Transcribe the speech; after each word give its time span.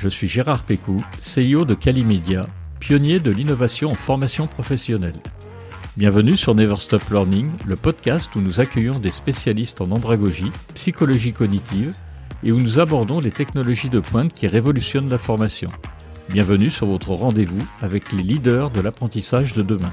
je 0.00 0.08
suis 0.08 0.28
Gérard 0.28 0.64
Pécou, 0.64 1.04
CEO 1.20 1.64
de 1.64 1.74
Calimedia, 1.74 2.48
pionnier 2.78 3.20
de 3.20 3.30
l'innovation 3.30 3.90
en 3.90 3.94
formation 3.94 4.46
professionnelle. 4.46 5.20
Bienvenue 5.96 6.36
sur 6.36 6.54
Never 6.54 6.76
Stop 6.78 7.02
Learning, 7.10 7.50
le 7.66 7.76
podcast 7.76 8.34
où 8.34 8.40
nous 8.40 8.60
accueillons 8.60 8.98
des 8.98 9.10
spécialistes 9.10 9.82
en 9.82 9.90
andragogie, 9.90 10.50
psychologie 10.74 11.34
cognitive 11.34 11.94
et 12.42 12.52
où 12.52 12.58
nous 12.58 12.78
abordons 12.78 13.20
les 13.20 13.30
technologies 13.30 13.90
de 13.90 14.00
pointe 14.00 14.32
qui 14.32 14.46
révolutionnent 14.46 15.10
la 15.10 15.18
formation. 15.18 15.68
Bienvenue 16.30 16.70
sur 16.70 16.86
votre 16.86 17.10
rendez-vous 17.10 17.68
avec 17.82 18.12
les 18.12 18.22
leaders 18.22 18.70
de 18.70 18.80
l'apprentissage 18.80 19.52
de 19.52 19.62
demain. 19.62 19.92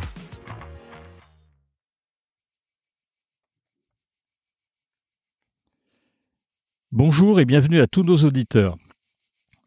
Bonjour 6.93 7.41
et 7.41 7.45
bienvenue 7.45 7.81
à 7.81 7.87
tous 7.87 8.03
nos 8.03 8.17
auditeurs. 8.23 8.77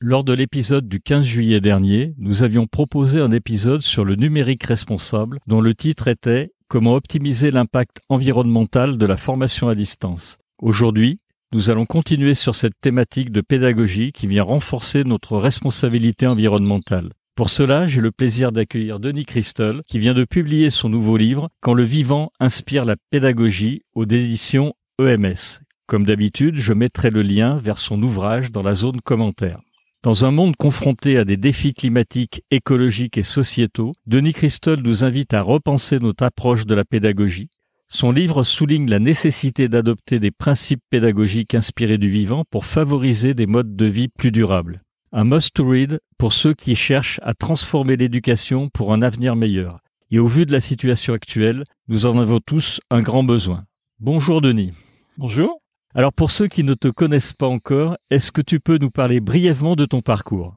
Lors 0.03 0.25
de 0.25 0.33
l'épisode 0.33 0.89
du 0.89 0.99
15 0.99 1.27
juillet 1.27 1.61
dernier, 1.61 2.15
nous 2.17 2.43
avions 2.43 2.67
proposé 2.67 3.21
un 3.21 3.33
épisode 3.33 3.83
sur 3.83 4.03
le 4.03 4.15
numérique 4.15 4.65
responsable 4.65 5.41
dont 5.47 5.61
le 5.61 5.75
titre 5.75 6.09
était 6.09 6.53
Comment 6.69 6.95
optimiser 6.95 7.51
l'impact 7.51 8.01
environnemental 8.09 8.97
de 8.97 9.05
la 9.05 9.19
formation 9.19 9.69
à 9.69 9.75
distance. 9.75 10.39
Aujourd'hui, 10.63 11.21
nous 11.53 11.69
allons 11.69 11.85
continuer 11.85 12.35
sur 12.35 12.55
cette 12.55 12.81
thématique 12.81 13.31
de 13.31 13.43
pédagogie 13.43 14.13
qui 14.13 14.27
vient 14.27 14.43
renforcer 14.43 15.05
notre 15.05 15.37
responsabilité 15.37 16.27
environnementale. 16.27 17.11
Pour 17.37 17.51
cela, 17.51 17.87
j'ai 17.87 18.01
le 18.01 18.11
plaisir 18.11 18.53
d'accueillir 18.53 19.01
Denis 19.01 19.27
Christel, 19.27 19.83
qui 19.87 19.99
vient 19.99 20.15
de 20.15 20.25
publier 20.25 20.71
son 20.71 20.89
nouveau 20.89 21.19
livre 21.19 21.51
Quand 21.61 21.75
le 21.75 21.85
vivant 21.85 22.31
inspire 22.41 22.87
la 22.87 22.97
pédagogie 23.11 23.83
aux 23.95 24.05
éditions 24.05 24.73
EMS, 24.99 25.61
comme 25.87 26.07
d'habitude, 26.07 26.57
je 26.57 26.73
mettrai 26.73 27.11
le 27.11 27.21
lien 27.21 27.59
vers 27.59 27.77
son 27.77 28.03
ouvrage 28.03 28.51
dans 28.51 28.63
la 28.63 28.73
zone 28.73 29.03
commentaire. 29.03 29.61
Dans 30.03 30.25
un 30.25 30.31
monde 30.31 30.57
confronté 30.57 31.19
à 31.19 31.27
des 31.27 31.37
défis 31.37 31.75
climatiques, 31.75 32.43
écologiques 32.51 33.19
et 33.19 33.23
sociétaux, 33.23 33.93
Denis 34.07 34.33
Christol 34.33 34.81
nous 34.81 35.05
invite 35.05 35.35
à 35.35 35.43
repenser 35.43 35.99
notre 35.99 36.25
approche 36.25 36.65
de 36.65 36.75
la 36.75 36.87
pédagogie. 36.87 37.51
Son 37.91 38.11
livre 38.11 38.43
souligne 38.43 38.89
la 38.89 38.99
nécessité 38.99 39.69
d'adopter 39.69 40.19
des 40.19 40.31
principes 40.31 40.81
pédagogiques 40.89 41.55
inspirés 41.55 41.99
du 41.99 42.09
vivant 42.09 42.45
pour 42.51 42.65
favoriser 42.65 43.35
des 43.35 43.45
modes 43.45 43.77
de 43.77 43.85
vie 43.85 44.09
plus 44.09 44.33
durables. 44.33 44.81
Un 45.13 45.25
must-to-read 45.25 46.01
pour 46.17 46.33
ceux 46.33 46.55
qui 46.55 46.77
cherchent 46.77 47.21
à 47.23 47.35
transformer 47.35 47.97
l'éducation 47.99 48.71
pour 48.71 48.95
un 48.95 49.03
avenir 49.03 49.37
meilleur. 49.37 49.81
Et 50.11 50.19
au 50.19 50.27
vu 50.27 50.47
de 50.47 50.53
la 50.53 50.61
situation 50.61 51.13
actuelle, 51.13 51.65
nous 51.89 52.07
en 52.07 52.19
avons 52.19 52.41
tous 52.41 52.81
un 52.91 53.03
grand 53.03 53.23
besoin. 53.23 53.65
Bonjour 53.99 54.41
Denis. 54.41 54.73
Bonjour. 55.19 55.60
Alors 55.95 56.13
pour 56.13 56.31
ceux 56.31 56.47
qui 56.47 56.63
ne 56.63 56.75
te 56.75 56.87
connaissent 56.87 57.33
pas 57.33 57.49
encore, 57.49 57.97
est-ce 58.11 58.31
que 58.31 58.41
tu 58.41 58.61
peux 58.61 58.79
nous 58.79 58.91
parler 58.91 59.19
brièvement 59.19 59.75
de 59.75 59.85
ton 59.87 60.03
parcours? 60.03 60.55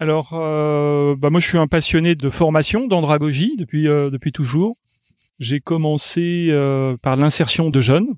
Alors, 0.00 0.30
euh, 0.32 1.14
bah 1.18 1.28
moi 1.28 1.38
je 1.38 1.46
suis 1.46 1.58
un 1.58 1.66
passionné 1.66 2.14
de 2.14 2.30
formation, 2.30 2.86
d'andragogie 2.86 3.56
depuis 3.58 3.88
euh, 3.88 4.08
depuis 4.10 4.32
toujours. 4.32 4.76
J'ai 5.38 5.60
commencé 5.60 6.48
euh, 6.50 6.96
par 7.02 7.16
l'insertion 7.16 7.68
de 7.68 7.80
jeunes, 7.82 8.08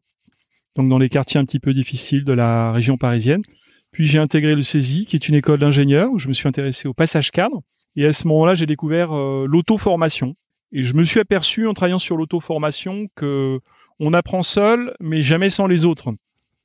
donc 0.77 0.89
dans 0.89 0.99
les 0.99 1.09
quartiers 1.09 1.41
un 1.41 1.45
petit 1.45 1.59
peu 1.59 1.75
difficiles 1.75 2.25
de 2.25 2.33
la 2.33 2.71
région 2.71 2.97
parisienne. 2.97 3.43
Puis 3.91 4.07
j'ai 4.07 4.19
intégré 4.19 4.55
le 4.55 4.63
CESI, 4.63 5.07
qui 5.07 5.17
est 5.17 5.29
une 5.29 5.35
école 5.35 5.59
d'ingénieurs, 5.59 6.13
où 6.13 6.21
je 6.21 6.29
me 6.29 6.35
suis 6.35 6.47
intéressé 6.47 6.87
au 6.87 6.95
passage 6.95 7.33
cadre. 7.33 7.61
Et 7.97 8.07
à 8.07 8.13
ce 8.13 8.29
moment-là, 8.29 8.55
j'ai 8.55 8.67
découvert 8.67 9.13
l'auto-formation. 9.13 10.35
Et 10.71 10.85
je 10.85 10.95
me 10.95 11.03
suis 11.03 11.19
aperçu 11.19 11.67
en 11.67 11.75
travaillant 11.75 11.99
sur 11.99 12.17
l'auto-formation 12.17 13.07
que 13.17 13.59
on 14.01 14.15
apprend 14.15 14.43
seul, 14.43 14.95
mais 14.99 15.23
jamais 15.23 15.51
sans 15.51 15.67
les 15.67 15.85
autres. 15.85 16.13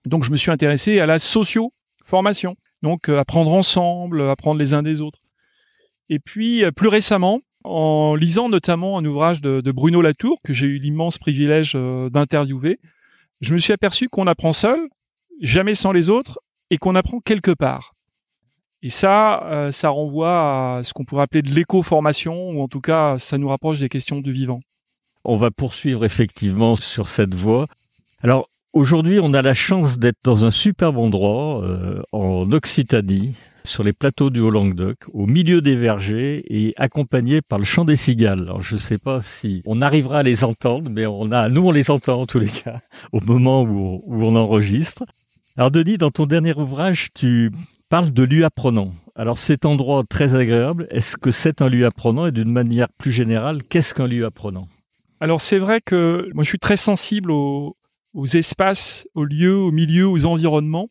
Donc 0.06 0.24
je 0.24 0.32
me 0.32 0.38
suis 0.38 0.52
intéressé 0.52 1.00
à 1.00 1.06
la 1.06 1.20
socio-formation. 1.20 2.56
Donc 2.82 3.10
euh, 3.10 3.20
apprendre 3.20 3.52
ensemble, 3.52 4.22
apprendre 4.22 4.60
les 4.60 4.74
uns 4.74 4.84
des 4.84 5.02
autres. 5.02 5.20
Et 6.10 6.20
puis 6.20 6.64
euh, 6.64 6.72
plus 6.72 6.88
récemment, 6.88 7.42
en 7.66 8.16
lisant 8.16 8.48
notamment 8.48 8.98
un 8.98 9.06
ouvrage 9.06 9.42
de, 9.42 9.72
Bruno 9.72 10.02
Latour, 10.02 10.40
que 10.44 10.54
j'ai 10.54 10.68
eu 10.68 10.78
l'immense 10.78 11.18
privilège 11.18 11.74
euh, 11.76 12.10
d'interviewer, 12.10 12.80
je 13.42 13.54
me 13.54 13.60
suis 13.60 13.74
aperçu 13.74 14.08
qu'on 14.08 14.28
apprend 14.28 14.54
seul, 14.54 14.80
jamais 15.42 15.76
sans 15.76 15.92
les 15.92 16.10
autres, 16.10 16.40
et 16.70 16.78
qu'on 16.78 16.96
apprend 16.96 17.20
quelque 17.20 17.52
part. 17.52 17.92
Et 18.82 18.90
ça, 18.90 19.70
ça 19.72 19.90
renvoie 19.90 20.78
à 20.78 20.84
ce 20.84 20.94
qu'on 20.94 21.06
pourrait 21.06 21.24
appeler 21.24 21.42
de 21.42 21.50
l'éco-formation, 21.50 22.52
ou 22.52 22.62
en 22.62 22.68
tout 22.68 22.82
cas, 22.82 23.18
ça 23.18 23.38
nous 23.38 23.50
rapproche 23.50 23.80
des 23.80 23.90
questions 23.90 24.22
du 24.22 24.32
vivant. 24.32 24.62
On 25.26 25.38
va 25.38 25.50
poursuivre 25.50 26.06
effectivement 26.06 26.76
sur 26.76 27.10
cette 27.10 27.34
voie. 27.34 27.66
Alors 28.22 28.48
aujourd'hui, 28.74 29.20
on 29.20 29.34
a 29.34 29.42
la 29.42 29.56
chance 29.56 29.98
d'être 29.98 30.20
dans 30.24 30.46
un 30.46 30.52
superbe 30.52 30.98
endroit 30.98 31.64
euh, 31.66 32.02
en 32.12 32.52
Occitanie, 32.52 33.36
sur 33.64 33.84
les 33.84 33.94
plateaux 33.94 34.30
du 34.30 34.40
Haut-Languedoc, 34.40 34.98
au 35.14 35.26
milieu 35.26 35.62
des 35.62 35.76
vergers 35.76 36.44
et 36.48 36.74
accompagné 36.78 37.42
par 37.42 37.58
le 37.58 37.66
chant 37.66 37.86
des 37.86 37.96
cigales. 37.96 38.42
Alors 38.42 38.62
je 38.62 38.76
ne 38.76 38.80
sais 38.80 39.00
pas 39.00 39.24
si 39.24 39.64
on 39.66 39.82
arrivera 39.82 40.20
à 40.20 40.24
les 40.24 40.44
entendre, 40.44 40.90
mais 40.92 41.08
on 41.08 41.32
a, 41.32 41.50
nous 41.50 41.66
on 41.66 41.72
les 41.72 41.90
entend 41.90 42.22
en 42.22 42.28
tous 42.28 42.40
les 42.40 42.50
cas 42.50 42.78
au 43.12 43.20
moment 43.22 43.64
où, 43.64 44.00
où 44.06 44.24
on 44.24 44.36
enregistre. 44.36 45.04
Alors 45.58 45.72
Denis, 45.72 45.98
dans 45.98 46.12
ton 46.12 46.28
dernier 46.28 46.54
ouvrage, 46.54 47.10
tu 47.16 47.52
parles 47.90 48.12
de 48.12 48.24
lieu 48.24 48.46
apprenant. 48.46 48.92
Alors 49.16 49.40
cet 49.40 49.66
endroit 49.66 50.04
très 50.08 50.36
agréable, 50.36 50.86
est-ce 50.92 51.18
que 51.18 51.32
c'est 51.32 51.64
un 51.64 51.70
lieu 51.70 51.88
apprenant? 51.88 52.28
Et 52.28 52.32
d'une 52.32 52.52
manière 52.52 52.90
plus 53.00 53.12
générale, 53.12 53.64
qu'est-ce 53.64 53.96
qu'un 53.96 54.08
lieu 54.08 54.26
apprenant? 54.26 54.68
Alors 55.20 55.42
c'est 55.42 55.60
vrai 55.60 55.82
que 55.82 56.30
moi 56.34 56.44
je 56.44 56.50
suis 56.50 56.60
très 56.60 56.78
sensible 56.78 57.32
aux, 57.32 57.76
espaces, 58.34 59.08
aux 59.14 59.26
lieux, 59.26 59.58
aux 59.58 59.72
milieux, 59.72 60.08
aux 60.08 60.26
environnements, 60.26 60.90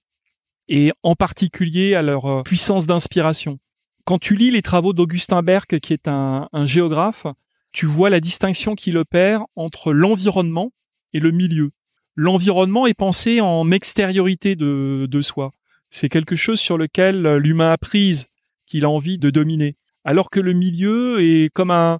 et 0.68 0.92
en 1.02 1.14
particulier 1.14 1.94
à 1.94 2.02
leur 2.02 2.26
euh, 2.26 2.42
puissance 2.42 2.86
d'inspiration. 2.86 3.58
Quand 4.04 4.18
tu 4.18 4.36
lis 4.36 4.50
les 4.50 4.62
travaux 4.62 4.92
d'Augustin 4.92 5.42
Berck, 5.42 5.78
qui 5.80 5.92
est 5.92 6.08
un, 6.08 6.48
géographe, 6.64 7.26
tu 7.72 7.86
vois 7.86 8.10
la 8.10 8.20
distinction 8.20 8.74
qu'il 8.74 8.98
opère 8.98 9.44
entre 9.56 9.92
l'environnement 9.92 10.70
et 11.12 11.20
le 11.20 11.30
milieu. 11.30 11.70
L'environnement 12.14 12.86
est 12.86 12.94
pensé 12.94 13.40
en 13.40 13.70
extériorité 13.70 14.56
de, 14.56 15.06
de 15.10 15.22
soi. 15.22 15.50
C'est 15.90 16.08
quelque 16.08 16.36
chose 16.36 16.60
sur 16.60 16.76
lequel 16.76 17.36
l'humain 17.36 17.72
a 17.72 17.78
prise, 17.78 18.28
qu'il 18.68 18.84
a 18.84 18.90
envie 18.90 19.18
de 19.18 19.30
dominer. 19.30 19.74
Alors 20.04 20.28
que 20.28 20.40
le 20.40 20.52
milieu 20.52 21.20
est 21.20 21.50
comme 21.52 21.70
un, 21.70 21.98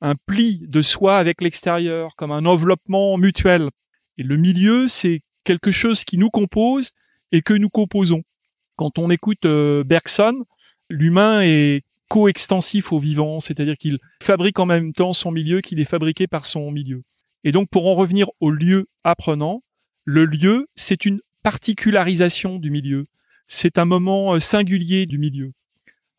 un 0.00 0.14
pli 0.26 0.60
de 0.68 0.82
soi 0.82 1.18
avec 1.18 1.40
l'extérieur, 1.40 2.14
comme 2.16 2.32
un 2.32 2.46
enveloppement 2.46 3.16
mutuel. 3.16 3.70
Et 4.18 4.22
le 4.22 4.36
milieu, 4.36 4.88
c'est 4.88 5.20
quelque 5.44 5.70
chose 5.70 6.04
qui 6.04 6.18
nous 6.18 6.30
compose 6.30 6.90
et 7.32 7.42
que 7.42 7.54
nous 7.54 7.68
composons. 7.68 8.22
Quand 8.76 8.98
on 8.98 9.10
écoute 9.10 9.44
euh, 9.46 9.84
Bergson, 9.84 10.44
l'humain 10.90 11.40
est 11.42 11.82
coextensif 12.08 12.92
au 12.92 12.98
vivant, 12.98 13.40
c'est-à-dire 13.40 13.76
qu'il 13.76 13.98
fabrique 14.22 14.58
en 14.58 14.66
même 14.66 14.92
temps 14.92 15.12
son 15.12 15.30
milieu 15.30 15.60
qu'il 15.60 15.80
est 15.80 15.84
fabriqué 15.84 16.26
par 16.26 16.44
son 16.44 16.70
milieu. 16.70 17.02
Et 17.42 17.52
donc 17.52 17.68
pour 17.70 17.86
en 17.86 17.94
revenir 17.94 18.28
au 18.40 18.50
lieu 18.50 18.86
apprenant, 19.02 19.60
le 20.04 20.24
lieu, 20.24 20.66
c'est 20.76 21.04
une 21.04 21.20
particularisation 21.42 22.58
du 22.58 22.70
milieu. 22.70 23.06
C'est 23.48 23.78
un 23.78 23.84
moment 23.84 24.34
euh, 24.34 24.40
singulier 24.40 25.06
du 25.06 25.18
milieu. 25.18 25.50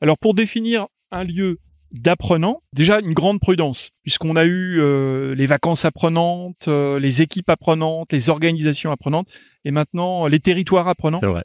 Alors 0.02 0.18
pour 0.18 0.34
définir 0.34 0.88
un 1.12 1.24
lieu 1.24 1.58
d'apprenants, 1.98 2.60
déjà 2.74 3.00
une 3.00 3.14
grande 3.14 3.40
prudence, 3.40 3.92
puisqu'on 4.04 4.36
a 4.36 4.46
eu 4.46 4.80
euh, 4.80 5.36
les 5.36 5.46
vacances 5.46 5.86
apprenantes, 5.86 6.68
euh, 6.68 7.00
les 7.00 7.22
équipes 7.22 7.50
apprenantes, 7.50 8.12
les 8.12 8.30
organisations 8.30 8.92
apprenantes, 8.92 9.28
et 9.66 9.72
maintenant 9.72 10.28
les 10.28 10.40
territoires 10.40 10.88
apprenants. 10.88 11.20
Vrai. 11.20 11.44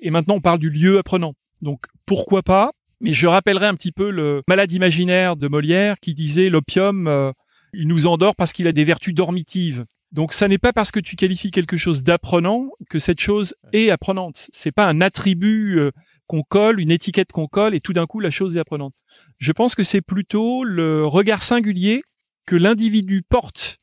Et 0.00 0.10
maintenant 0.10 0.34
on 0.36 0.40
parle 0.40 0.58
du 0.58 0.70
lieu 0.70 0.98
apprenant. 0.98 1.34
Donc 1.62 1.86
pourquoi 2.06 2.42
pas? 2.42 2.70
Mais 3.00 3.12
je 3.12 3.26
rappellerai 3.26 3.66
un 3.66 3.74
petit 3.74 3.92
peu 3.92 4.10
le 4.10 4.42
malade 4.48 4.72
imaginaire 4.72 5.36
de 5.36 5.48
Molière 5.48 5.96
qui 6.00 6.14
disait 6.14 6.48
l'opium, 6.48 7.06
euh, 7.06 7.32
il 7.72 7.88
nous 7.88 8.06
endort 8.06 8.34
parce 8.36 8.52
qu'il 8.52 8.66
a 8.66 8.72
des 8.72 8.84
vertus 8.84 9.14
dormitives. 9.14 9.84
Donc 10.12 10.32
ça 10.32 10.46
n'est 10.46 10.58
pas 10.58 10.72
parce 10.72 10.92
que 10.92 11.00
tu 11.00 11.16
qualifies 11.16 11.50
quelque 11.50 11.76
chose 11.76 12.04
d'apprenant 12.04 12.68
que 12.88 13.00
cette 13.00 13.20
chose 13.20 13.54
est 13.72 13.90
apprenante. 13.90 14.48
C'est 14.52 14.72
pas 14.72 14.86
un 14.86 15.00
attribut 15.00 15.78
euh, 15.78 15.90
qu'on 16.26 16.42
colle, 16.42 16.80
une 16.80 16.90
étiquette 16.90 17.32
qu'on 17.32 17.46
colle 17.46 17.74
et 17.74 17.80
tout 17.80 17.92
d'un 17.92 18.06
coup 18.06 18.20
la 18.20 18.30
chose 18.30 18.56
est 18.56 18.60
apprenante. 18.60 18.94
Je 19.38 19.52
pense 19.52 19.74
que 19.74 19.82
c'est 19.82 20.00
plutôt 20.00 20.64
le 20.64 21.06
regard 21.06 21.42
singulier 21.42 22.02
que 22.46 22.56
l'individu 22.56 23.22
porte 23.28 23.78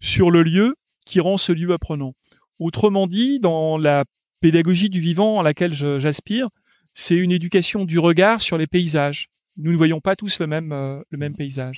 sur 0.00 0.30
le 0.30 0.42
lieu 0.42 0.76
qui 1.06 1.20
rend 1.20 1.38
ce 1.38 1.52
lieu 1.52 1.72
apprenant. 1.72 2.14
Autrement 2.60 3.06
dit, 3.06 3.40
dans 3.40 3.78
la 3.78 4.04
pédagogie 4.40 4.88
du 4.88 5.00
vivant 5.00 5.40
à 5.40 5.42
laquelle 5.42 5.74
j'aspire, 5.74 6.48
c'est 6.94 7.16
une 7.16 7.32
éducation 7.32 7.84
du 7.84 7.98
regard 7.98 8.40
sur 8.40 8.56
les 8.56 8.66
paysages. 8.66 9.28
Nous 9.56 9.72
ne 9.72 9.76
voyons 9.76 10.00
pas 10.00 10.16
tous 10.16 10.38
le 10.38 10.46
même, 10.46 10.72
euh, 10.72 11.02
le 11.10 11.18
même 11.18 11.34
paysage. 11.34 11.76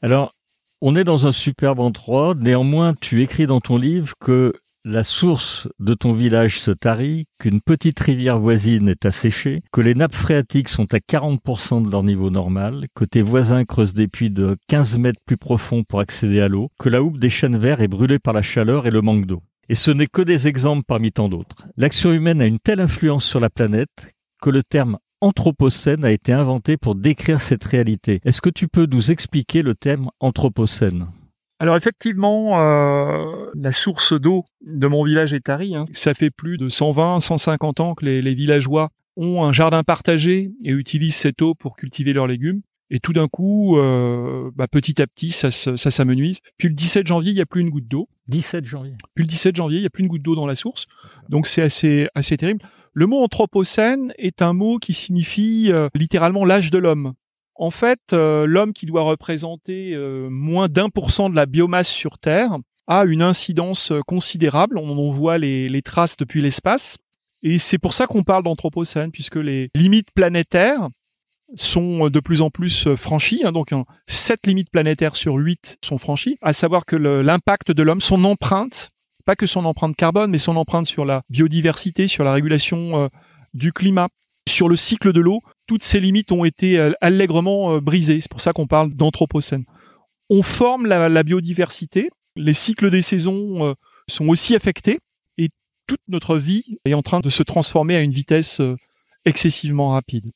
Alors, 0.00 0.32
on 0.80 0.96
est 0.96 1.04
dans 1.04 1.26
un 1.26 1.32
superbe 1.32 1.80
endroit. 1.80 2.34
Néanmoins, 2.36 2.94
tu 3.00 3.22
écris 3.22 3.46
dans 3.46 3.60
ton 3.60 3.76
livre 3.76 4.14
que 4.20 4.52
la 4.84 5.04
source 5.04 5.68
de 5.78 5.94
ton 5.94 6.12
village 6.12 6.58
se 6.58 6.72
tarit, 6.72 7.26
qu'une 7.38 7.60
petite 7.60 8.00
rivière 8.00 8.38
voisine 8.38 8.88
est 8.88 9.06
asséchée, 9.06 9.62
que 9.72 9.80
les 9.80 9.94
nappes 9.94 10.14
phréatiques 10.14 10.68
sont 10.68 10.92
à 10.92 10.98
40% 10.98 11.84
de 11.84 11.90
leur 11.90 12.02
niveau 12.02 12.30
normal, 12.30 12.86
que 12.94 13.04
tes 13.04 13.22
voisins 13.22 13.64
creusent 13.64 13.94
des 13.94 14.08
puits 14.08 14.30
de 14.30 14.56
15 14.68 14.98
mètres 14.98 15.20
plus 15.24 15.36
profonds 15.36 15.84
pour 15.84 16.00
accéder 16.00 16.40
à 16.40 16.48
l'eau, 16.48 16.68
que 16.78 16.88
la 16.88 17.02
houppe 17.02 17.18
des 17.18 17.30
chênes 17.30 17.56
verts 17.56 17.80
est 17.80 17.88
brûlée 17.88 18.18
par 18.18 18.34
la 18.34 18.42
chaleur 18.42 18.86
et 18.86 18.90
le 18.90 19.02
manque 19.02 19.26
d'eau. 19.26 19.42
Et 19.68 19.76
ce 19.76 19.90
n'est 19.90 20.08
que 20.08 20.22
des 20.22 20.48
exemples 20.48 20.84
parmi 20.86 21.12
tant 21.12 21.28
d'autres. 21.28 21.68
L'action 21.76 22.12
humaine 22.12 22.40
a 22.42 22.46
une 22.46 22.58
telle 22.58 22.80
influence 22.80 23.24
sur 23.24 23.40
la 23.40 23.50
planète 23.50 24.12
que 24.40 24.50
le 24.50 24.62
terme 24.62 24.98
Anthropocène 25.20 26.04
a 26.04 26.10
été 26.10 26.32
inventé 26.32 26.76
pour 26.76 26.96
décrire 26.96 27.40
cette 27.40 27.62
réalité. 27.62 28.20
Est-ce 28.24 28.40
que 28.40 28.50
tu 28.50 28.66
peux 28.66 28.86
nous 28.86 29.12
expliquer 29.12 29.62
le 29.62 29.76
terme 29.76 30.10
Anthropocène? 30.18 31.06
Alors 31.62 31.76
effectivement, 31.76 32.58
euh, 32.60 33.46
la 33.54 33.70
source 33.70 34.20
d'eau 34.20 34.44
de 34.66 34.88
mon 34.88 35.04
village 35.04 35.32
est 35.32 35.44
tarie. 35.44 35.76
Hein. 35.76 35.84
Ça 35.92 36.12
fait 36.12 36.30
plus 36.30 36.58
de 36.58 36.68
120, 36.68 37.20
150 37.20 37.78
ans 37.78 37.94
que 37.94 38.04
les, 38.04 38.34
villageois 38.34 38.88
ont 39.16 39.44
un 39.44 39.52
jardin 39.52 39.84
partagé 39.84 40.50
et 40.64 40.72
utilisent 40.72 41.14
cette 41.14 41.40
eau 41.40 41.54
pour 41.54 41.76
cultiver 41.76 42.12
leurs 42.12 42.26
légumes. 42.26 42.62
Et 42.90 42.98
tout 42.98 43.12
d'un 43.12 43.28
coup, 43.28 43.78
euh, 43.78 44.50
bah, 44.56 44.66
petit 44.66 45.00
à 45.00 45.06
petit, 45.06 45.30
ça, 45.30 45.52
ça 45.52 45.90
s'amenuise. 45.92 46.40
Puis 46.58 46.66
le 46.66 46.74
17 46.74 47.06
janvier, 47.06 47.30
il 47.30 47.36
n'y 47.36 47.40
a 47.40 47.46
plus 47.46 47.60
une 47.60 47.70
goutte 47.70 47.86
d'eau. 47.86 48.08
17 48.26 48.64
janvier. 48.64 48.94
Puis 49.14 49.22
le 49.22 49.28
17 49.28 49.54
janvier, 49.54 49.78
il 49.78 49.82
n'y 49.82 49.86
a 49.86 49.90
plus 49.90 50.02
une 50.02 50.08
goutte 50.08 50.22
d'eau 50.22 50.34
dans 50.34 50.48
la 50.48 50.56
source. 50.56 50.88
Donc 51.28 51.46
c'est 51.46 51.62
assez, 51.62 52.08
assez 52.16 52.36
terrible. 52.36 52.62
Le 52.92 53.06
mot 53.06 53.22
anthropocène 53.22 54.12
est 54.18 54.42
un 54.42 54.52
mot 54.52 54.78
qui 54.78 54.94
signifie 54.94 55.70
euh, 55.70 55.88
littéralement 55.94 56.44
l'âge 56.44 56.72
de 56.72 56.78
l'homme. 56.78 57.12
En 57.62 57.70
fait, 57.70 58.00
euh, 58.12 58.44
l'homme 58.44 58.72
qui 58.72 58.86
doit 58.86 59.02
représenter 59.02 59.94
euh, 59.94 60.28
moins 60.28 60.68
d'un 60.68 60.88
pour 60.88 61.12
cent 61.12 61.30
de 61.30 61.36
la 61.36 61.46
biomasse 61.46 61.88
sur 61.88 62.18
Terre 62.18 62.56
a 62.88 63.04
une 63.04 63.22
incidence 63.22 63.92
euh, 63.92 64.00
considérable. 64.04 64.78
On 64.78 64.98
en 64.98 65.10
voit 65.12 65.38
les, 65.38 65.82
traces 65.82 66.16
depuis 66.16 66.42
l'espace. 66.42 66.98
Et 67.44 67.60
c'est 67.60 67.78
pour 67.78 67.94
ça 67.94 68.08
qu'on 68.08 68.24
parle 68.24 68.42
d'anthropocène, 68.42 69.12
puisque 69.12 69.36
les 69.36 69.68
limites 69.76 70.10
planétaires 70.12 70.88
sont 71.54 72.10
de 72.10 72.18
plus 72.18 72.42
en 72.42 72.50
plus 72.50 72.96
franchies. 72.96 73.42
Hein. 73.44 73.52
donc, 73.52 73.70
7 74.08 74.44
limites 74.48 74.72
planétaires 74.72 75.14
sur 75.14 75.36
8 75.36 75.78
sont 75.84 75.98
franchies. 75.98 76.38
À 76.42 76.52
savoir 76.52 76.84
que 76.84 76.96
l'impact 76.96 77.70
de 77.70 77.84
l'homme, 77.84 78.00
son 78.00 78.24
empreinte, 78.24 78.90
pas 79.24 79.36
que 79.36 79.46
son 79.46 79.66
empreinte 79.66 79.94
carbone, 79.94 80.32
mais 80.32 80.38
son 80.38 80.56
empreinte 80.56 80.88
sur 80.88 81.04
la 81.04 81.22
biodiversité, 81.30 82.08
sur 82.08 82.24
la 82.24 82.32
régulation 82.32 83.08
du 83.54 83.72
climat, 83.72 84.08
sur 84.48 84.68
le 84.68 84.74
cycle 84.74 85.12
de 85.12 85.20
l'eau, 85.20 85.40
toutes 85.72 85.84
ces 85.84 86.00
limites 86.00 86.30
ont 86.32 86.44
été 86.44 86.78
euh, 86.78 86.92
allègrement 87.00 87.72
euh, 87.72 87.80
brisées. 87.80 88.20
C'est 88.20 88.30
pour 88.30 88.42
ça 88.42 88.52
qu'on 88.52 88.66
parle 88.66 88.92
d'anthropocène. 88.92 89.64
On 90.28 90.42
forme 90.42 90.84
la, 90.84 91.22
biodiversité, 91.22 92.10
les 92.36 92.52
cycles 92.52 92.90
des 92.90 93.00
saisons 93.00 93.64
euh, 93.64 93.72
sont 94.06 94.28
aussi 94.28 94.54
affectés 94.54 94.98
et 95.38 95.48
toute 95.86 96.02
notre 96.08 96.36
vie 96.36 96.62
est 96.84 96.92
en 96.92 97.00
train 97.00 97.20
de 97.20 97.30
se 97.30 97.42
transformer 97.42 97.96
à 97.96 98.02
une 98.02 98.12
vitesse 98.12 98.60
excessivement 99.24 99.92
rapide. 99.92 100.26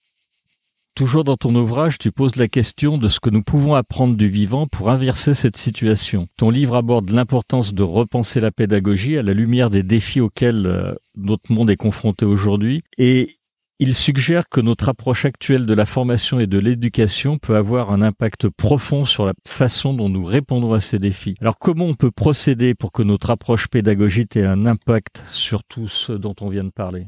Toujours 0.95 1.23
dans 1.23 1.37
ton 1.37 1.55
ouvrage, 1.55 1.99
tu 1.99 2.13
poses 2.13 2.37
la 2.37 2.49
question 2.49 2.97
de 2.97 3.07
ce 3.07 3.21
que 3.21 3.29
nous 3.29 3.43
pouvons 3.43 3.75
apprendre 3.75 4.17
du 4.17 4.31
vivant 4.31 4.67
pour 4.67 4.89
inverser 4.89 5.35
cette 5.35 5.59
situation. 5.59 6.27
Ton 6.39 6.49
livre 6.49 6.77
aborde 6.77 7.11
l'importance 7.11 7.75
de 7.75 7.83
repenser 7.83 8.41
la 8.41 8.51
pédagogie 8.51 9.19
à 9.19 9.23
la 9.23 9.35
lumière 9.35 9.69
des 9.69 9.83
défis 9.83 10.23
auxquels 10.23 10.97
notre 11.17 11.53
monde 11.53 11.69
est 11.69 11.77
confronté 11.77 12.25
aujourd'hui 12.25 12.83
et 12.97 13.36
il 13.79 13.95
suggère 13.95 14.49
que 14.49 14.61
notre 14.61 14.89
approche 14.89 15.27
actuelle 15.27 15.67
de 15.67 15.75
la 15.75 15.85
formation 15.85 16.41
et 16.41 16.47
de 16.47 16.59
l'éducation 16.59 17.39
peut 17.39 17.57
avoir 17.57 17.93
un 17.93 18.01
impact 18.01 18.49
profond 18.49 19.05
sur 19.05 19.27
la 19.27 19.35
façon 19.45 19.93
dont 19.93 20.09
nous 20.09 20.25
répondons 20.25 20.73
à 20.73 20.81
ces 20.81 20.99
défis. 20.99 21.35
Alors 21.41 21.59
comment 21.59 21.87
on 21.87 21.95
peut 21.95 22.11
procéder 22.11 22.75
pour 22.75 22.91
que 22.91 23.03
notre 23.03 23.31
approche 23.31 23.69
pédagogique 23.69 24.37
ait 24.37 24.47
un 24.47 24.65
impact 24.65 25.23
sur 25.29 25.63
tout 25.65 25.89
ce 25.89 26.13
dont 26.13 26.35
on 26.41 26.49
vient 26.49 26.65
de 26.65 26.71
parler? 26.71 27.07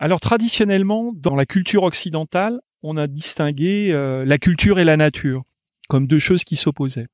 Alors 0.00 0.18
traditionnellement, 0.18 1.12
dans 1.14 1.36
la 1.36 1.46
culture 1.46 1.84
occidentale, 1.84 2.60
on 2.82 2.96
a 2.96 3.06
distingué 3.06 3.90
euh, 3.92 4.24
la 4.24 4.38
culture 4.38 4.78
et 4.78 4.84
la 4.84 4.96
nature 4.96 5.42
comme 5.88 6.06
deux 6.06 6.18
choses 6.18 6.44
qui 6.44 6.56
s'opposaient. 6.56 7.06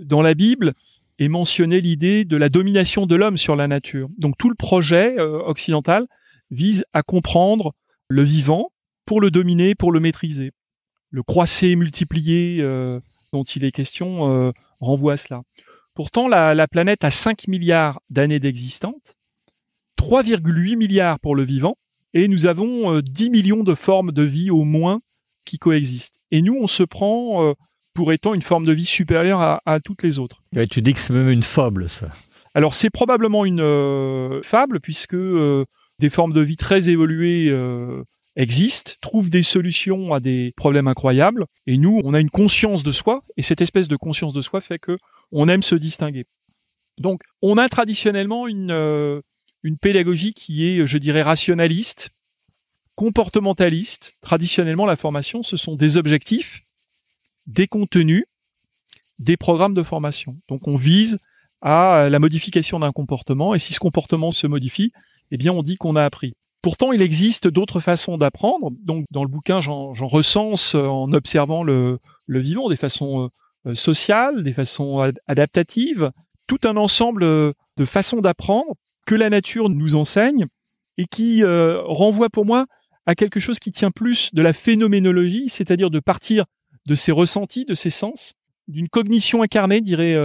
Dans 0.00 0.22
la 0.22 0.34
Bible 0.34 0.72
est 1.18 1.28
mentionnée 1.28 1.80
l'idée 1.80 2.24
de 2.24 2.36
la 2.36 2.48
domination 2.48 3.06
de 3.06 3.16
l'homme 3.16 3.36
sur 3.36 3.56
la 3.56 3.66
nature. 3.66 4.08
Donc 4.18 4.36
tout 4.38 4.48
le 4.48 4.54
projet 4.54 5.18
euh, 5.18 5.38
occidental 5.44 6.06
vise 6.50 6.84
à 6.92 7.02
comprendre 7.02 7.74
le 8.08 8.22
vivant 8.22 8.72
pour 9.04 9.20
le 9.20 9.30
dominer, 9.30 9.74
pour 9.74 9.92
le 9.92 10.00
maîtriser. 10.00 10.52
Le 11.10 11.22
croisser, 11.22 11.76
multiplier 11.76 12.58
euh, 12.60 13.00
dont 13.32 13.44
il 13.44 13.64
est 13.64 13.72
question 13.72 14.30
euh, 14.30 14.52
renvoie 14.80 15.14
à 15.14 15.16
cela. 15.16 15.42
Pourtant, 15.94 16.28
la, 16.28 16.68
planète 16.68 17.04
a 17.04 17.10
5 17.10 17.48
milliards 17.48 18.00
d'années 18.10 18.38
d'existence, 18.38 19.16
3,8 19.98 20.76
milliards 20.76 21.18
pour 21.20 21.34
le 21.34 21.42
vivant, 21.42 21.74
et 22.14 22.28
nous 22.28 22.46
avons 22.46 23.00
10 23.00 23.26
euh, 23.26 23.30
millions 23.30 23.64
de 23.64 23.74
formes 23.74 24.12
de 24.12 24.22
vie 24.22 24.50
au 24.50 24.64
moins 24.64 25.00
qui 25.44 25.58
coexistent. 25.58 26.20
Et 26.30 26.42
nous, 26.42 26.56
on 26.60 26.66
se 26.66 26.82
prend 26.82 27.54
pour 27.94 28.12
étant 28.12 28.34
une 28.34 28.42
forme 28.42 28.66
de 28.66 28.72
vie 28.72 28.84
supérieure 28.84 29.40
à, 29.40 29.80
toutes 29.80 30.02
les 30.02 30.18
autres. 30.18 30.40
Tu 30.70 30.82
dis 30.82 30.92
que 30.92 31.00
c'est 31.00 31.14
même 31.14 31.30
une 31.30 31.42
fable, 31.42 31.88
ça. 31.88 32.12
Alors 32.54 32.74
c'est 32.74 32.90
probablement 32.90 33.46
une 33.46 34.42
fable, 34.42 34.78
puisque 34.78 35.16
des 35.98 36.10
formes 36.10 36.32
de 36.32 36.40
vie 36.40 36.56
très 36.56 36.88
évoluées 36.88 37.48
euh, 37.50 38.02
existent, 38.36 38.92
trouvent 39.00 39.30
des 39.30 39.42
solutions 39.42 40.14
à 40.14 40.20
des 40.20 40.52
problèmes 40.56 40.88
incroyables. 40.88 41.44
Et 41.66 41.76
nous, 41.76 42.00
on 42.04 42.14
a 42.14 42.20
une 42.20 42.30
conscience 42.30 42.82
de 42.82 42.92
soi, 42.92 43.22
et 43.36 43.42
cette 43.42 43.60
espèce 43.60 43.88
de 43.88 43.96
conscience 43.96 44.32
de 44.32 44.42
soi 44.42 44.60
fait 44.60 44.78
que 44.78 44.98
on 45.32 45.48
aime 45.48 45.62
se 45.62 45.74
distinguer. 45.74 46.24
Donc, 46.98 47.22
on 47.42 47.58
a 47.58 47.68
traditionnellement 47.68 48.46
une, 48.46 48.70
euh, 48.70 49.20
une 49.62 49.76
pédagogie 49.76 50.32
qui 50.32 50.66
est, 50.66 50.86
je 50.86 50.98
dirais, 50.98 51.22
rationaliste, 51.22 52.10
comportementaliste. 52.96 54.14
Traditionnellement, 54.22 54.86
la 54.86 54.96
formation, 54.96 55.42
ce 55.42 55.56
sont 55.56 55.76
des 55.76 55.96
objectifs, 55.96 56.60
des 57.46 57.66
contenus, 57.66 58.24
des 59.18 59.36
programmes 59.36 59.74
de 59.74 59.82
formation. 59.82 60.34
Donc, 60.48 60.66
on 60.66 60.76
vise 60.76 61.18
à 61.60 62.08
la 62.08 62.18
modification 62.20 62.78
d'un 62.78 62.92
comportement, 62.92 63.54
et 63.54 63.58
si 63.58 63.72
ce 63.72 63.80
comportement 63.80 64.30
se 64.30 64.46
modifie, 64.46 64.92
eh 65.30 65.36
bien, 65.36 65.52
on 65.52 65.62
dit 65.62 65.76
qu'on 65.76 65.96
a 65.96 66.04
appris. 66.04 66.34
Pourtant, 66.60 66.90
il 66.92 67.02
existe 67.02 67.46
d'autres 67.46 67.80
façons 67.80 68.18
d'apprendre. 68.18 68.70
Donc, 68.82 69.04
dans 69.12 69.22
le 69.22 69.30
bouquin, 69.30 69.60
j'en 69.60 69.92
recense 69.92 70.74
euh, 70.74 70.86
en 70.86 71.12
observant 71.12 71.62
le, 71.62 71.98
vivant 72.28 72.68
des 72.68 72.76
façons 72.76 73.30
euh, 73.66 73.74
sociales, 73.74 74.42
des 74.42 74.52
façons 74.52 75.12
adaptatives, 75.26 76.10
tout 76.48 76.58
un 76.64 76.76
ensemble 76.76 77.22
euh, 77.22 77.52
de 77.76 77.84
façons 77.84 78.20
d'apprendre 78.20 78.74
que 79.06 79.14
la 79.14 79.30
nature 79.30 79.68
nous 79.68 79.94
enseigne 79.94 80.46
et 80.98 81.06
qui 81.06 81.44
renvoie 81.44 82.28
pour 82.28 82.44
moi 82.44 82.66
à 83.06 83.14
quelque 83.14 83.38
chose 83.38 83.60
qui 83.60 83.70
tient 83.70 83.92
plus 83.92 84.34
de 84.34 84.42
la 84.42 84.52
phénoménologie, 84.52 85.48
c'est-à-dire 85.48 85.90
de 85.90 86.00
partir 86.00 86.44
de 86.86 86.94
ses 86.96 87.12
ressentis, 87.12 87.64
de 87.64 87.74
ses 87.74 87.88
sens, 87.88 88.34
d'une 88.66 88.88
cognition 88.88 89.42
incarnée, 89.42 89.80
dirait 89.80 90.16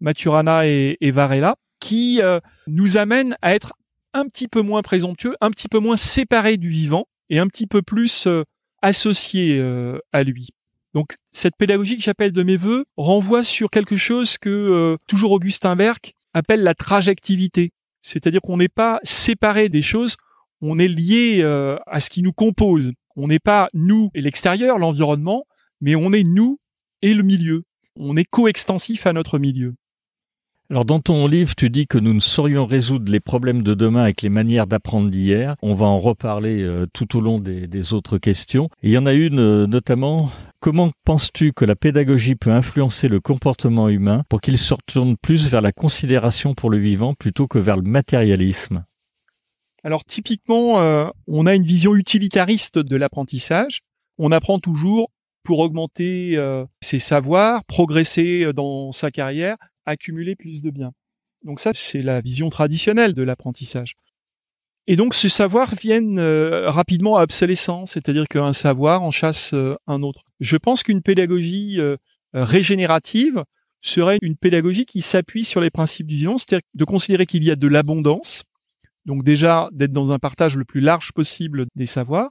Maturana 0.00 0.66
et, 0.66 0.98
et, 1.00 1.12
Varela, 1.12 1.54
qui 1.80 2.20
nous 2.66 2.96
amène 2.96 3.36
à 3.40 3.54
être 3.54 3.72
un 4.16 4.26
petit 4.26 4.48
peu 4.48 4.62
moins 4.62 4.82
présomptueux, 4.82 5.36
un 5.40 5.50
petit 5.50 5.68
peu 5.68 5.78
moins 5.78 5.96
séparé 5.96 6.56
du 6.56 6.70
vivant 6.70 7.06
et 7.28 7.38
un 7.38 7.46
petit 7.48 7.66
peu 7.66 7.82
plus 7.82 8.26
euh, 8.26 8.44
associé 8.80 9.58
euh, 9.58 9.98
à 10.12 10.22
lui. 10.22 10.50
Donc 10.94 11.16
cette 11.30 11.56
pédagogie 11.56 11.98
que 11.98 12.02
j'appelle 12.02 12.32
de 12.32 12.42
mes 12.42 12.56
voeux 12.56 12.86
renvoie 12.96 13.42
sur 13.42 13.68
quelque 13.68 13.96
chose 13.96 14.38
que 14.38 14.48
euh, 14.48 14.96
toujours 15.06 15.32
Augustin 15.32 15.76
Berck 15.76 16.14
appelle 16.32 16.62
la 16.62 16.74
trajectivité. 16.74 17.72
C'est-à-dire 18.00 18.40
qu'on 18.40 18.56
n'est 18.56 18.68
pas 18.68 19.00
séparé 19.02 19.68
des 19.68 19.82
choses, 19.82 20.16
on 20.62 20.78
est 20.78 20.88
lié 20.88 21.42
à 21.86 22.00
ce 22.00 22.08
qui 22.08 22.22
nous 22.22 22.32
compose. 22.32 22.92
On 23.16 23.26
n'est 23.26 23.40
pas 23.40 23.68
nous 23.74 24.10
et 24.14 24.20
l'extérieur, 24.20 24.78
l'environnement, 24.78 25.44
mais 25.80 25.96
on 25.96 26.12
est 26.12 26.22
nous 26.22 26.58
et 27.02 27.14
le 27.14 27.22
milieu. 27.22 27.64
On 27.98 28.16
est 28.16 28.24
coextensif 28.24 29.06
à 29.06 29.12
notre 29.12 29.38
milieu. 29.38 29.74
Alors 30.68 30.84
dans 30.84 30.98
ton 30.98 31.28
livre, 31.28 31.54
tu 31.54 31.70
dis 31.70 31.86
que 31.86 31.96
nous 31.96 32.12
ne 32.12 32.18
saurions 32.18 32.66
résoudre 32.66 33.12
les 33.12 33.20
problèmes 33.20 33.62
de 33.62 33.72
demain 33.72 34.02
avec 34.02 34.22
les 34.22 34.28
manières 34.28 34.66
d'apprendre 34.66 35.08
d'hier. 35.08 35.54
On 35.62 35.74
va 35.74 35.86
en 35.86 36.00
reparler 36.00 36.60
euh, 36.60 36.86
tout 36.92 37.16
au 37.16 37.20
long 37.20 37.38
des, 37.38 37.92
autres 37.92 38.18
questions. 38.18 38.68
il 38.82 38.90
y 38.90 38.98
en 38.98 39.06
a 39.06 39.12
une 39.12 39.38
euh, 39.38 39.68
notamment, 39.68 40.28
comment 40.58 40.90
penses-tu 41.04 41.52
que 41.52 41.64
la 41.64 41.76
pédagogie 41.76 42.34
peut 42.34 42.50
influencer 42.50 43.06
le 43.06 43.20
comportement 43.20 43.88
humain 43.88 44.24
pour 44.28 44.40
qu'il 44.40 44.58
se 44.58 44.74
retourne 44.74 45.16
plus 45.16 45.46
vers 45.46 45.60
la 45.60 45.70
considération 45.70 46.54
pour 46.54 46.68
le 46.68 46.78
vivant 46.78 47.14
plutôt 47.14 47.46
que 47.46 47.60
vers 47.60 47.76
le 47.76 47.82
matérialisme? 47.82 48.82
Alors 49.84 50.04
typiquement, 50.04 50.80
euh, 50.80 51.06
on 51.28 51.46
a 51.46 51.54
une 51.54 51.62
vision 51.62 51.94
utilitariste 51.94 52.80
de 52.80 52.96
l'apprentissage. 52.96 53.82
On 54.18 54.32
apprend 54.32 54.58
toujours 54.58 55.12
pour 55.44 55.60
augmenter 55.60 56.36
ses 56.80 56.98
savoirs, 56.98 57.64
progresser 57.66 58.52
dans 58.52 58.90
sa 58.90 59.12
carrière, 59.12 59.56
accumuler 59.86 60.36
plus 60.36 60.62
de 60.62 60.70
biens. 60.70 60.92
Donc 61.42 61.60
ça, 61.60 61.70
c'est 61.74 62.02
la 62.02 62.20
vision 62.20 62.50
traditionnelle 62.50 63.14
de 63.14 63.22
l'apprentissage. 63.22 63.94
Et 64.88 64.96
donc 64.96 65.14
ce 65.14 65.28
savoir 65.28 65.74
vient 65.74 66.18
euh, 66.18 66.70
rapidement 66.70 67.16
à 67.16 67.24
obsolescence, 67.24 67.92
c'est-à-dire 67.92 68.28
qu'un 68.28 68.52
savoir 68.52 69.02
en 69.02 69.10
chasse 69.10 69.52
euh, 69.52 69.74
un 69.86 70.02
autre. 70.02 70.22
Je 70.38 70.56
pense 70.56 70.82
qu'une 70.84 71.02
pédagogie 71.02 71.80
euh, 71.80 71.96
régénérative 72.32 73.42
serait 73.82 74.18
une 74.22 74.36
pédagogie 74.36 74.86
qui 74.86 75.02
s'appuie 75.02 75.44
sur 75.44 75.60
les 75.60 75.70
principes 75.70 76.06
du 76.06 76.16
vivant, 76.16 76.38
c'est-à-dire 76.38 76.66
de 76.74 76.84
considérer 76.84 77.26
qu'il 77.26 77.42
y 77.42 77.50
a 77.50 77.56
de 77.56 77.66
l'abondance, 77.66 78.44
donc 79.06 79.24
déjà 79.24 79.68
d'être 79.72 79.92
dans 79.92 80.12
un 80.12 80.18
partage 80.18 80.56
le 80.56 80.64
plus 80.64 80.80
large 80.80 81.12
possible 81.12 81.66
des 81.74 81.86
savoirs, 81.86 82.30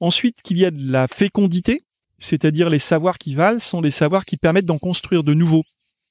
ensuite 0.00 0.42
qu'il 0.42 0.58
y 0.58 0.66
a 0.66 0.70
de 0.70 0.92
la 0.92 1.08
fécondité, 1.08 1.82
c'est-à-dire 2.18 2.68
les 2.68 2.78
savoirs 2.78 3.18
qui 3.18 3.34
valent 3.34 3.58
sont 3.58 3.80
des 3.80 3.90
savoirs 3.90 4.24
qui 4.24 4.36
permettent 4.36 4.66
d'en 4.66 4.78
construire 4.78 5.24
de 5.24 5.34
nouveaux 5.34 5.64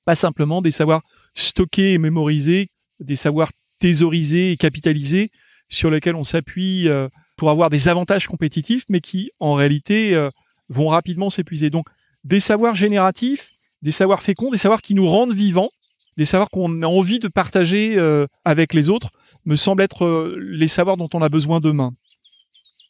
pas 0.05 0.15
simplement 0.15 0.61
des 0.61 0.71
savoirs 0.71 1.01
stockés 1.35 1.93
et 1.93 1.97
mémorisés, 1.97 2.69
des 2.99 3.15
savoirs 3.15 3.51
thésaurisés 3.79 4.51
et 4.51 4.57
capitalisés 4.57 5.31
sur 5.69 5.89
lesquels 5.89 6.15
on 6.15 6.23
s'appuie 6.23 6.87
euh, 6.87 7.07
pour 7.37 7.49
avoir 7.49 7.69
des 7.69 7.87
avantages 7.87 8.27
compétitifs, 8.27 8.85
mais 8.89 9.01
qui 9.01 9.31
en 9.39 9.53
réalité 9.55 10.15
euh, 10.15 10.29
vont 10.69 10.89
rapidement 10.89 11.29
s'épuiser. 11.29 11.69
Donc 11.69 11.87
des 12.23 12.39
savoirs 12.39 12.75
génératifs, 12.75 13.49
des 13.81 13.91
savoirs 13.91 14.21
féconds, 14.21 14.51
des 14.51 14.57
savoirs 14.57 14.81
qui 14.81 14.93
nous 14.93 15.07
rendent 15.07 15.33
vivants, 15.33 15.69
des 16.17 16.25
savoirs 16.25 16.49
qu'on 16.49 16.81
a 16.83 16.87
envie 16.87 17.19
de 17.19 17.27
partager 17.27 17.95
euh, 17.97 18.27
avec 18.45 18.73
les 18.73 18.89
autres, 18.89 19.09
me 19.45 19.55
semblent 19.55 19.81
être 19.81 20.37
les 20.39 20.69
savoirs 20.69 20.95
dont 20.95 21.09
on 21.13 21.21
a 21.21 21.27
besoin 21.27 21.59
demain. 21.59 21.91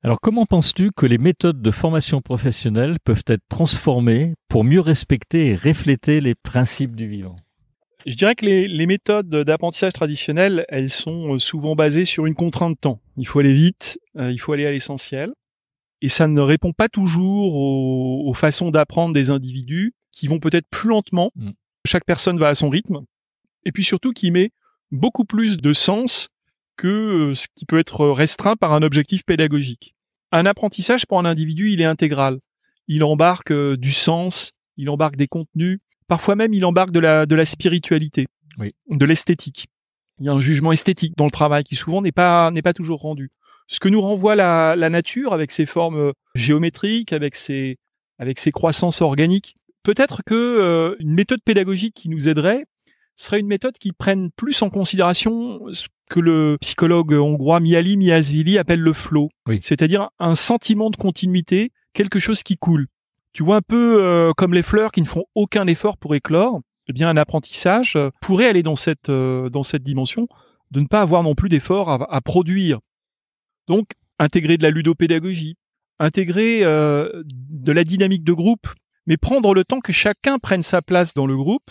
Alors 0.04 0.20
comment 0.22 0.46
penses-tu 0.46 0.92
que 0.92 1.06
les 1.06 1.18
méthodes 1.18 1.62
de 1.62 1.72
formation 1.72 2.22
professionnelle 2.22 2.98
peuvent 3.04 3.24
être 3.28 3.44
transformées 3.50 4.34
pour 4.50 4.64
mieux 4.64 4.82
respecter 4.82 5.48
et 5.48 5.56
refléter 5.56 6.20
les 6.20 6.36
principes 6.36 6.96
du 6.96 7.08
vivant? 7.08 7.38
Je 8.06 8.16
dirais 8.16 8.36
que 8.36 8.46
les, 8.46 8.68
les 8.68 8.86
méthodes 8.86 9.30
d'apprentissage 9.30 9.94
traditionnelles, 9.94 10.66
elles 10.68 10.90
sont 10.90 11.40
souvent 11.40 11.76
basées 11.76 12.04
sur 12.04 12.26
une 12.26 12.36
contrainte 12.36 12.74
de 12.74 12.80
temps. 12.80 13.00
Il 13.16 13.26
faut 13.26 13.40
aller 13.40 13.54
vite, 13.54 13.98
il 14.20 14.38
faut 14.40 14.52
aller 14.52 14.66
à 14.66 14.72
l'essentiel 14.72 15.32
et 16.04 16.10
ça 16.10 16.28
ne 16.28 16.42
répond 16.42 16.74
pas 16.74 16.90
toujours 16.90 17.56
aux, 17.56 18.34
façons 18.34 18.72
d'apprendre 18.72 19.14
des 19.14 19.30
individus 19.30 19.94
qui 20.12 20.28
vont 20.28 20.40
peut-être 20.40 20.68
plus 20.70 20.90
lentement. 20.90 21.32
Mm. 21.36 21.52
Chaque 21.86 22.04
personne 22.04 22.38
va 22.38 22.50
à 22.50 22.56
son 22.56 22.70
rythme, 22.70 23.06
et 23.64 23.72
puis 23.72 23.86
surtout 23.86 24.12
qui 24.12 24.30
met 24.30 24.52
beaucoup 24.92 25.24
plus 25.24 25.56
de 25.58 25.72
sens 25.72 26.28
que 26.76 26.88
euh, 26.88 27.36
ce 27.36 27.48
qui 27.56 27.66
peut 27.66 27.80
être 27.80 28.06
restreint 28.08 28.58
par 28.58 28.74
un 28.74 28.82
objectif 28.82 29.24
pédagogique. 29.24 29.93
Un 30.34 30.48
apprentissage 30.48 31.06
pour 31.06 31.20
un 31.20 31.26
individu, 31.26 31.72
il 31.72 31.80
est 31.80 31.86
intégral. 31.86 32.40
Il 32.88 33.04
embarque 33.04 33.52
euh, 33.52 33.78
du 33.78 33.92
sens, 33.92 34.52
il 34.78 34.90
embarque 34.90 35.16
des 35.16 35.28
contenus, 35.28 35.78
parfois 36.08 36.36
même 36.36 36.56
il 36.56 36.66
embarque 36.66 36.90
de 36.90 37.00
la, 37.00 37.28
de 37.28 37.36
la 37.36 37.46
spiritualité, 37.46 38.26
de 38.58 39.06
l'esthétique. 39.06 39.68
Il 40.20 40.26
y 40.26 40.30
a 40.30 40.34
un 40.34 40.42
jugement 40.42 40.72
esthétique 40.72 41.16
dans 41.18 41.26
le 41.26 41.32
travail 41.32 41.64
qui 41.64 41.76
souvent 41.76 42.02
n'est 42.02 42.12
pas, 42.12 42.50
n'est 42.50 42.64
pas 42.64 42.74
toujours 42.74 43.00
rendu 43.00 43.30
ce 43.68 43.80
que 43.80 43.90
nous 43.90 44.02
renvoie 44.02 44.36
la, 44.36 44.90
nature 44.90 45.34
avec 45.34 45.52
ses 45.52 45.68
formes 45.68 45.98
euh, 45.98 46.12
géométriques, 46.34 47.14
avec 47.14 47.36
ses, 47.36 47.78
avec 48.18 48.40
ses 48.40 48.52
croissances 48.52 49.02
organiques. 49.02 49.56
Peut-être 49.84 50.24
que 50.26 50.34
euh, 50.34 50.96
une 51.00 51.14
méthode 51.14 51.42
pédagogique 51.44 51.94
qui 51.96 52.10
nous 52.10 52.28
aiderait 52.28 52.66
serait 53.16 53.40
une 53.40 53.48
méthode 53.48 53.78
qui 53.78 53.92
prenne 53.92 54.32
plus 54.32 54.62
en 54.62 54.70
considération 54.70 55.60
ce 55.72 55.88
que 56.10 56.20
le 56.20 56.58
psychologue 56.62 57.14
hongrois 57.14 57.60
Miali 57.60 57.98
Miasvili 57.98 58.58
appelle 58.58 58.80
le 58.80 58.94
flow, 58.94 59.30
c'est-à-dire 59.62 60.10
un 60.20 60.36
sentiment 60.36 60.90
de 60.90 60.96
continuité, 60.96 61.72
quelque 61.94 62.20
chose 62.20 62.44
qui 62.44 62.58
coule. 62.58 62.88
Tu 63.32 63.44
vois 63.44 63.58
un 63.58 63.62
peu 63.62 64.04
euh, 64.04 64.32
comme 64.36 64.54
les 64.54 64.64
fleurs 64.64 64.92
qui 64.92 65.02
ne 65.02 65.08
font 65.08 65.26
aucun 65.34 65.66
effort 65.68 65.98
pour 65.98 66.14
éclore. 66.14 66.62
Eh 66.88 66.94
bien, 66.94 67.08
un 67.08 67.18
apprentissage 67.18 67.98
pourrait 68.22 68.48
aller 68.48 68.62
dans 68.62 68.76
cette 68.76 69.10
dans 69.10 69.64
cette 69.64 69.84
dimension 69.84 70.28
de 70.72 70.82
ne 70.82 70.88
pas 70.88 71.02
avoir 71.02 71.24
non 71.24 71.34
plus 71.34 71.50
d'effort 71.50 71.90
à 71.90 72.22
produire. 72.22 72.80
Donc, 73.68 73.92
intégrer 74.20 74.58
de 74.58 74.64
la 74.64 74.70
ludopédagogie, 74.70 75.56
intégrer 76.00 76.64
euh, 76.64 77.24
de 77.26 77.72
la 77.72 77.84
dynamique 77.84 78.24
de 78.24 78.34
groupe, 78.34 78.68
mais 79.06 79.18
prendre 79.18 79.54
le 79.54 79.64
temps 79.64 79.80
que 79.80 79.94
chacun 79.94 80.40
prenne 80.40 80.64
sa 80.64 80.82
place 80.82 81.14
dans 81.14 81.28
le 81.28 81.36
groupe 81.36 81.70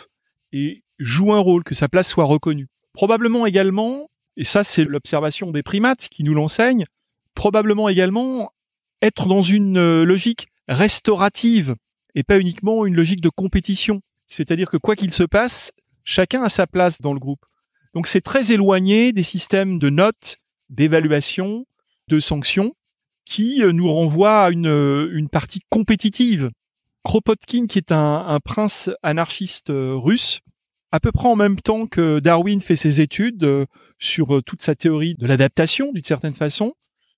et 0.52 0.81
joue 0.98 1.32
un 1.32 1.38
rôle, 1.38 1.64
que 1.64 1.74
sa 1.74 1.88
place 1.88 2.08
soit 2.08 2.24
reconnue. 2.24 2.68
Probablement 2.92 3.46
également, 3.46 4.08
et 4.36 4.44
ça 4.44 4.64
c'est 4.64 4.84
l'observation 4.84 5.50
des 5.50 5.62
primates 5.62 6.08
qui 6.08 6.24
nous 6.24 6.34
l'enseigne, 6.34 6.86
probablement 7.34 7.88
également 7.88 8.50
être 9.00 9.26
dans 9.26 9.42
une 9.42 9.78
euh, 9.78 10.04
logique 10.04 10.48
restaurative 10.68 11.74
et 12.14 12.22
pas 12.22 12.38
uniquement 12.38 12.86
une 12.86 12.94
logique 12.94 13.20
de 13.20 13.28
compétition. 13.28 14.00
C'est-à-dire 14.28 14.70
que 14.70 14.76
quoi 14.76 14.96
qu'il 14.96 15.12
se 15.12 15.24
passe, 15.24 15.72
chacun 16.04 16.42
a 16.42 16.48
sa 16.48 16.66
place 16.66 17.00
dans 17.00 17.12
le 17.12 17.18
groupe. 17.18 17.44
Donc 17.94 18.06
c'est 18.06 18.20
très 18.20 18.52
éloigné 18.52 19.12
des 19.12 19.22
systèmes 19.22 19.78
de 19.78 19.90
notes, 19.90 20.38
d'évaluation, 20.70 21.66
de 22.08 22.20
sanctions 22.20 22.72
qui 23.24 23.62
euh, 23.62 23.72
nous 23.72 23.92
renvoie 23.92 24.44
à 24.44 24.50
une, 24.50 24.66
euh, 24.66 25.10
une 25.12 25.28
partie 25.28 25.62
compétitive. 25.68 26.50
Kropotkin, 27.04 27.66
qui 27.66 27.78
est 27.78 27.92
un, 27.92 28.26
un, 28.28 28.38
prince 28.38 28.90
anarchiste 29.02 29.70
russe, 29.70 30.40
à 30.92 31.00
peu 31.00 31.10
près 31.10 31.28
en 31.28 31.36
même 31.36 31.60
temps 31.60 31.86
que 31.86 32.20
Darwin 32.20 32.60
fait 32.60 32.76
ses 32.76 33.00
études 33.00 33.66
sur 33.98 34.42
toute 34.44 34.62
sa 34.62 34.74
théorie 34.74 35.14
de 35.18 35.26
l'adaptation, 35.26 35.92
d'une 35.92 36.04
certaine 36.04 36.34
façon, 36.34 36.74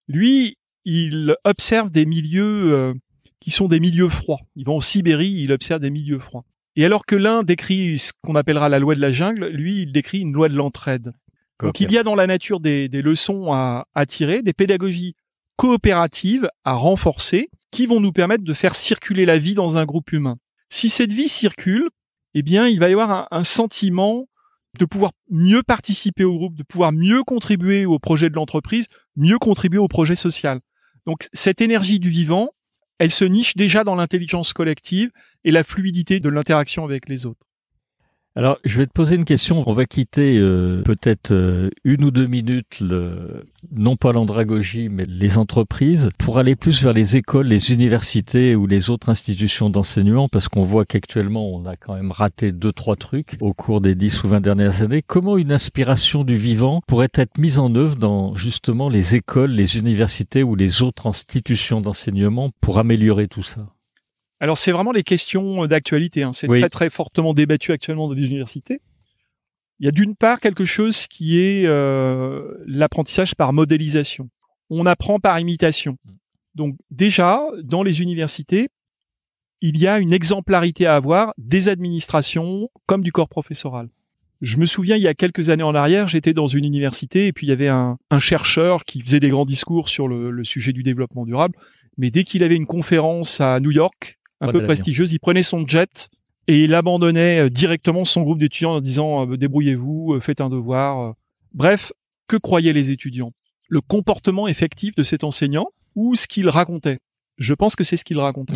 lui, 0.09 0.57
il 0.85 1.37
observe 1.45 1.91
des 1.91 2.07
milieux 2.07 2.95
qui 3.41 3.51
sont 3.51 3.69
des 3.69 3.81
milieux 3.81 4.09
froids. 4.09 4.41
Il 4.57 4.65
va 4.65 4.73
en 4.73 4.81
Sibérie, 4.81 5.29
il 5.29 5.53
observe 5.53 5.81
des 5.81 5.91
milieux 5.91 6.19
froids. 6.19 6.45
Et 6.77 6.85
alors 6.85 7.07
que 7.07 7.15
l'un 7.15 7.43
décrit 7.43 7.99
ce 7.99 8.13
qu'on 8.23 8.35
appellera 8.35 8.69
la 8.69 8.79
loi 8.79 8.95
de 8.95 9.01
la 9.01 9.13
jungle, 9.13 9.49
lui, 9.49 9.83
il 9.83 9.93
décrit 9.93 10.21
une 10.21 10.33
loi 10.33 10.49
de 10.49 10.57
l'entraide. 10.57 11.13
Donc 11.61 11.81
il 11.81 11.93
y 11.93 11.99
a 11.99 12.03
dans 12.03 12.17
la 12.17 12.27
nature 12.27 12.59
des, 12.61 12.89
leçons 12.89 13.53
à, 13.53 14.07
tirer, 14.07 14.43
des 14.43 14.53
pédagogies 14.53 15.15
coopératives 15.57 16.49
à 16.65 16.73
renforcer 16.73 17.49
qui 17.71 17.87
vont 17.87 18.01
nous 18.01 18.13
permettre 18.13 18.45
de 18.45 18.55
faire 18.55 18.75
circuler 18.75 19.25
la 19.25 19.39
vie 19.39 19.55
dans 19.55 19.79
un 19.79 19.85
groupe 19.85 20.13
humain. 20.13 20.37
Si 20.69 20.89
cette 20.89 21.13
vie 21.13 21.29
circule, 21.29 21.89
eh 22.35 22.43
bien 22.43 22.69
il 22.69 22.79
va 22.79 22.89
y 22.89 22.93
avoir 22.93 23.29
un, 23.31 23.45
sentiment 23.45 24.27
de 24.79 24.85
pouvoir 24.85 25.13
mieux 25.31 25.63
participer 25.63 26.25
au 26.25 26.35
groupe, 26.35 26.57
de 26.57 26.65
pouvoir 26.65 26.93
mieux 26.93 27.23
contribuer 27.23 27.87
au 27.87 27.99
projet 27.99 28.29
de 28.29 28.35
l'entreprise, 28.35 28.89
mieux 29.17 29.39
contribuer 29.39 29.79
au 29.79 29.89
projet 29.89 30.17
social. 30.17 30.61
Donc 31.07 31.29
cette 31.33 31.61
énergie 31.61 32.01
du 32.01 32.11
vivant, 32.11 32.49
elle 32.99 33.11
se 33.11 33.25
niche 33.25 33.57
déjà 33.57 33.85
dans 33.85 33.95
l'intelligence 33.95 34.53
collective 34.53 35.11
et 35.45 35.51
la 35.51 35.63
fluidité 35.63 36.21
de 36.21 36.29
l'interaction 36.29 36.85
avec 36.85 37.09
les 37.09 37.27
autres. 37.27 37.47
Alors, 38.37 38.59
je 38.65 38.79
vais 38.79 38.87
te 38.87 38.93
poser 38.93 39.15
une 39.15 39.25
question. 39.25 39.63
On 39.69 39.75
va 39.75 39.87
quitter 39.87 40.39
euh, 40.39 40.83
peut-être 40.83 41.31
euh, 41.31 41.71
une 41.85 42.03
ou 42.03 42.11
deux 42.11 42.27
minutes, 42.27 42.81
le, 42.81 43.45
non 43.71 43.95
pas 43.95 44.13
l'andragogie, 44.13 44.89
mais 44.89 45.07
les 45.07 45.39
entreprises, 45.39 46.11
pour 46.19 46.39
aller 46.39 46.57
plus 46.57 46.83
vers 46.83 46.93
les 46.93 47.17
écoles, 47.17 47.47
les 47.47 47.71
universités 47.71 48.57
ou 48.57 48.67
les 48.67 48.91
autres 48.91 49.09
institutions 49.09 49.71
d'enseignement, 49.71 50.29
parce 50.29 50.49
qu'on 50.49 50.65
voit 50.65 50.85
qu'actuellement, 50.85 51.49
on 51.55 51.65
a 51.65 51.77
quand 51.77 51.95
même 51.95 52.11
raté 52.11 52.51
deux, 52.51 52.73
trois 52.73 52.97
trucs 52.97 53.37
au 53.41 53.53
cours 53.53 53.81
des 53.81 53.95
dix 53.95 54.25
ou 54.25 54.29
vingt 54.29 54.41
dernières 54.41 54.83
années. 54.83 55.03
Comment 55.03 55.39
une 55.39 55.53
inspiration 55.53 56.25
du 56.25 56.37
vivant 56.37 56.81
pourrait 56.89 57.11
être 57.15 57.39
mise 57.39 57.61
en 57.61 57.73
œuvre 57.77 57.95
dans 57.95 58.35
justement 58.35 58.89
les 58.89 59.15
écoles, 59.15 59.53
les 59.53 59.77
universités 59.79 60.43
ou 60.43 60.57
les 60.57 60.83
autres 60.83 61.07
institutions 61.07 61.81
d'enseignement 61.81 62.51
pour 62.61 62.81
améliorer 62.81 63.29
tout 63.29 63.45
ça? 63.45 63.61
Alors 64.45 64.59
c'est 64.59 64.73
vraiment 64.73 64.93
les 64.93 65.05
questions 65.05 65.65
d'actualité. 65.65 66.23
Hein. 66.23 66.35
C'est 66.35 66.49
très 66.49 66.69
très 66.69 66.91
fortement 66.91 67.33
débattu 67.33 67.73
actuellement 67.73 68.09
dans 68.09 68.15
les 68.15 68.27
universités. 68.27 68.83
Il 69.81 69.87
y 69.87 69.89
a 69.89 69.91
d'une 69.91 70.15
part 70.15 70.39
quelque 70.39 70.67
chose 70.67 71.07
qui 71.07 71.41
est 71.41 71.65
euh, 71.65 72.55
l'apprentissage 72.67 73.37
par 73.37 73.55
modélisation. 73.55 74.29
On 74.69 74.85
apprend 74.85 75.19
par 75.19 75.41
imitation. 75.41 75.97
Donc 76.55 76.77
déjà, 76.91 77.41
dans 77.63 77.83
les 77.83 78.03
universités, 78.03 78.69
il 79.63 79.79
y 79.79 79.87
a 79.87 79.99
une 79.99 80.13
exemplarité 80.13 80.85
à 80.85 80.95
avoir 80.95 81.33
des 81.39 81.71
administrations 81.71 82.69
comme 82.87 83.01
du 83.01 83.13
corps 83.13 83.31
professoral. 83.31 83.89
Je 84.43 84.59
me 84.59 84.67
souviens, 84.67 84.97
il 84.97 85.03
y 85.03 85.09
a 85.09 85.15
quelques 85.15 85.49
années 85.49 85.63
en 85.63 85.75
arrière, 85.75 86.07
j'étais 86.07 86.35
dans 86.35 86.49
une 86.49 86.67
université 86.67 87.29
et 87.29 87.33
puis 87.33 87.47
il 87.47 87.49
y 87.49 87.53
avait 87.55 87.69
un, 87.69 87.97
chercheur 88.19 88.85
qui 88.85 89.01
faisait 89.01 89.21
des 89.21 89.31
grands 89.31 89.47
discours 89.47 89.89
sur 89.89 90.07
le 90.07 90.45
sujet 90.45 90.75
du 90.75 90.83
développement 90.83 91.25
durable. 91.25 91.57
Mais 91.97 92.11
dès 92.11 92.25
qu'il 92.25 92.45
avait 92.45 92.57
une 92.57 92.67
conférence 92.67 93.41
à 93.41 93.59
New 93.59 93.71
York, 93.71 94.19
un 94.41 94.53
peu 94.53 94.65
prestigieuse. 94.65 95.13
Il 95.13 95.21
prenait 95.21 95.43
son 95.43 95.67
jet 95.67 96.11
et 96.47 96.65
il 96.65 96.75
abandonnait 96.75 97.45
euh, 97.45 97.51
directement 97.51 98.05
son 98.05 98.23
groupe 98.23 98.39
d'étudiants 98.39 98.75
en 98.75 98.81
disant 98.81 99.31
euh, 99.31 99.37
débrouillez-vous, 99.37 100.15
euh, 100.15 100.21
faites 100.21 100.41
un 100.41 100.51
devoir. 100.51 101.15
Bref, 101.53 101.93
que 102.27 102.37
croyaient 102.37 102.73
les 102.73 102.91
étudiants? 102.91 103.33
Le 103.69 103.81
comportement 103.81 104.47
effectif 104.47 104.95
de 104.95 105.03
cet 105.03 105.25
enseignant 105.25 105.69
ou 105.95 106.17
ce 106.17 106.27
qu'il 106.27 106.49
racontait? 106.49 106.99
Je 107.39 107.55
pense 107.55 107.77
que 107.77 107.85
c'est 107.85 107.97
ce 107.97 108.05
qu'il 108.05 108.19
racontait. 108.19 108.55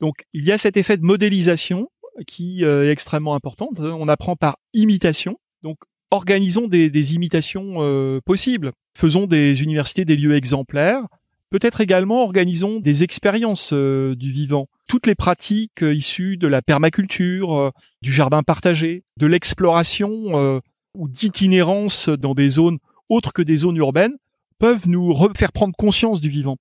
Donc 0.00 0.24
il 0.32 0.44
y 0.44 0.52
a 0.52 0.58
cet 0.58 0.76
effet 0.76 0.96
de 0.96 1.04
modélisation 1.04 1.88
qui 2.26 2.64
est 2.64 2.90
extrêmement 2.90 3.34
important. 3.34 3.68
On 3.78 4.08
apprend 4.08 4.36
par 4.36 4.58
imitation. 4.72 5.38
Donc 5.62 5.78
organisons 6.10 6.66
des, 6.66 7.14
imitations 7.14 8.20
possibles. 8.24 8.72
Faisons 8.96 9.26
des 9.26 9.62
universités 9.62 10.04
des 10.04 10.16
lieux 10.16 10.34
exemplaires. 10.34 11.02
Peut-être 11.50 11.80
également 11.80 12.22
organisons 12.22 12.80
des 12.80 13.04
expériences 13.04 13.72
du 13.72 14.32
vivant 14.32 14.66
toutes 14.86 15.06
les 15.06 15.14
pratiques 15.14 15.82
euh, 15.82 15.94
issues 15.94 16.36
de 16.36 16.46
la 16.46 16.62
permaculture, 16.62 17.54
euh, 17.54 17.70
du 18.02 18.12
jardin 18.12 18.42
partagé, 18.42 19.04
de 19.18 19.26
l'exploration 19.26 20.38
euh, 20.38 20.60
ou 20.94 21.08
d'itinérance 21.08 22.08
dans 22.08 22.34
des 22.34 22.48
zones 22.48 22.78
autres 23.08 23.32
que 23.32 23.42
des 23.42 23.56
zones 23.56 23.76
urbaines 23.76 24.16
peuvent 24.58 24.88
nous 24.88 25.14
faire 25.36 25.52
prendre 25.52 25.74
conscience 25.76 26.20
du 26.20 26.30
vivant. 26.30 26.56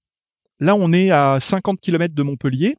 Là, 0.60 0.76
on 0.76 0.92
est 0.92 1.12
à 1.12 1.40
50 1.40 1.80
km 1.80 2.14
de 2.14 2.24
Montpellier. 2.24 2.76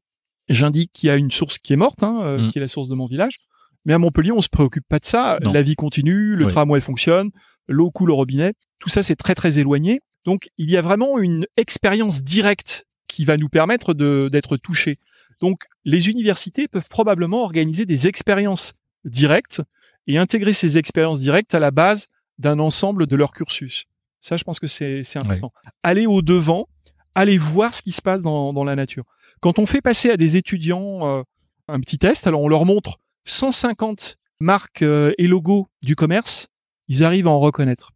J'indique 0.49 0.93
qu'il 0.93 1.09
y 1.09 1.11
a 1.11 1.17
une 1.17 1.31
source 1.31 1.59
qui 1.59 1.73
est 1.73 1.77
morte, 1.77 2.03
hein, 2.03 2.39
mm. 2.39 2.51
qui 2.51 2.59
est 2.59 2.61
la 2.61 2.69
source 2.69 2.89
de 2.89 2.95
mon 2.95 3.07
village. 3.07 3.41
Mais 3.87 3.95
à 3.95 3.99
Montpellier, 3.99 4.33
on 4.33 4.43
se 4.43 4.49
préoccupe 4.49 4.85
pas 4.89 4.99
de 4.99 5.05
ça. 5.05 5.39
La 5.41 5.63
vie 5.63 5.75
continue, 5.75 6.37
le 6.37 6.47
tramway 6.47 6.81
fonctionne, 6.81 7.31
l'eau 7.69 7.91
coule 7.91 8.11
au 8.11 8.17
robinet. 8.17 8.53
Tout 8.79 8.89
ça, 8.89 9.03
c'est 9.03 9.17
très 9.17 9.35
très 9.35 9.59
éloigné. 9.59 10.01
Donc, 10.25 10.51
il 10.59 10.71
y 10.71 10.77
a 10.77 10.83
vraiment 10.83 11.19
une 11.19 11.47
expérience 11.57 12.23
directe 12.23 12.87
qui 13.09 13.25
va 13.25 13.37
nous 13.37 13.49
permettre 13.49 13.95
d'être 13.95 14.57
touchés. 14.57 14.99
Donc, 15.41 15.65
les 15.85 16.09
universités 16.09 16.69
peuvent 16.69 16.89
probablement 16.89 17.43
organiser 17.43 17.87
des 17.87 18.09
expériences 18.09 18.75
directes 19.05 19.63
et 20.07 20.19
intégrer 20.19 20.53
ces 20.53 20.79
expériences 20.79 21.21
directes 21.21 21.55
à 21.55 21.59
la 21.59 21.71
base 21.71 22.09
d'un 22.39 22.59
ensemble 22.59 23.07
de 23.07 23.17
leur 23.17 23.33
cursus. 23.33 23.87
Ça, 24.21 24.37
je 24.37 24.45
pense 24.45 24.59
que 24.59 24.67
c'est 24.67 25.17
important. 25.17 25.53
Aller 25.83 26.07
au 26.07 26.23
devant, 26.23 26.69
aller 27.15 27.39
voir 27.39 27.75
ce 27.75 27.83
qui 27.83 27.93
se 27.93 28.03
passe 28.03 28.23
dans, 28.23 28.53
dans, 28.53 28.65
la 28.65 28.75
nature. 28.75 29.05
Quand 29.41 29.59
on 29.59 29.67
fait 29.67 29.81
passer 29.81 30.11
à 30.11 30.17
des 30.17 30.37
étudiants 30.37 31.07
euh, 31.07 31.23
un 31.69 31.81
petit 31.81 31.99
test, 31.99 32.27
alors 32.27 32.41
on 32.41 32.49
leur 32.49 32.65
montre 32.65 32.99
150 33.25 34.17
marques 34.41 34.83
euh, 34.83 35.13
et 35.19 35.27
logos 35.27 35.69
du 35.83 35.97
commerce, 35.97 36.49
ils 36.89 37.05
arrivent 37.05 37.29
à 37.29 37.31
en 37.31 37.41
reconnaître 37.41 37.93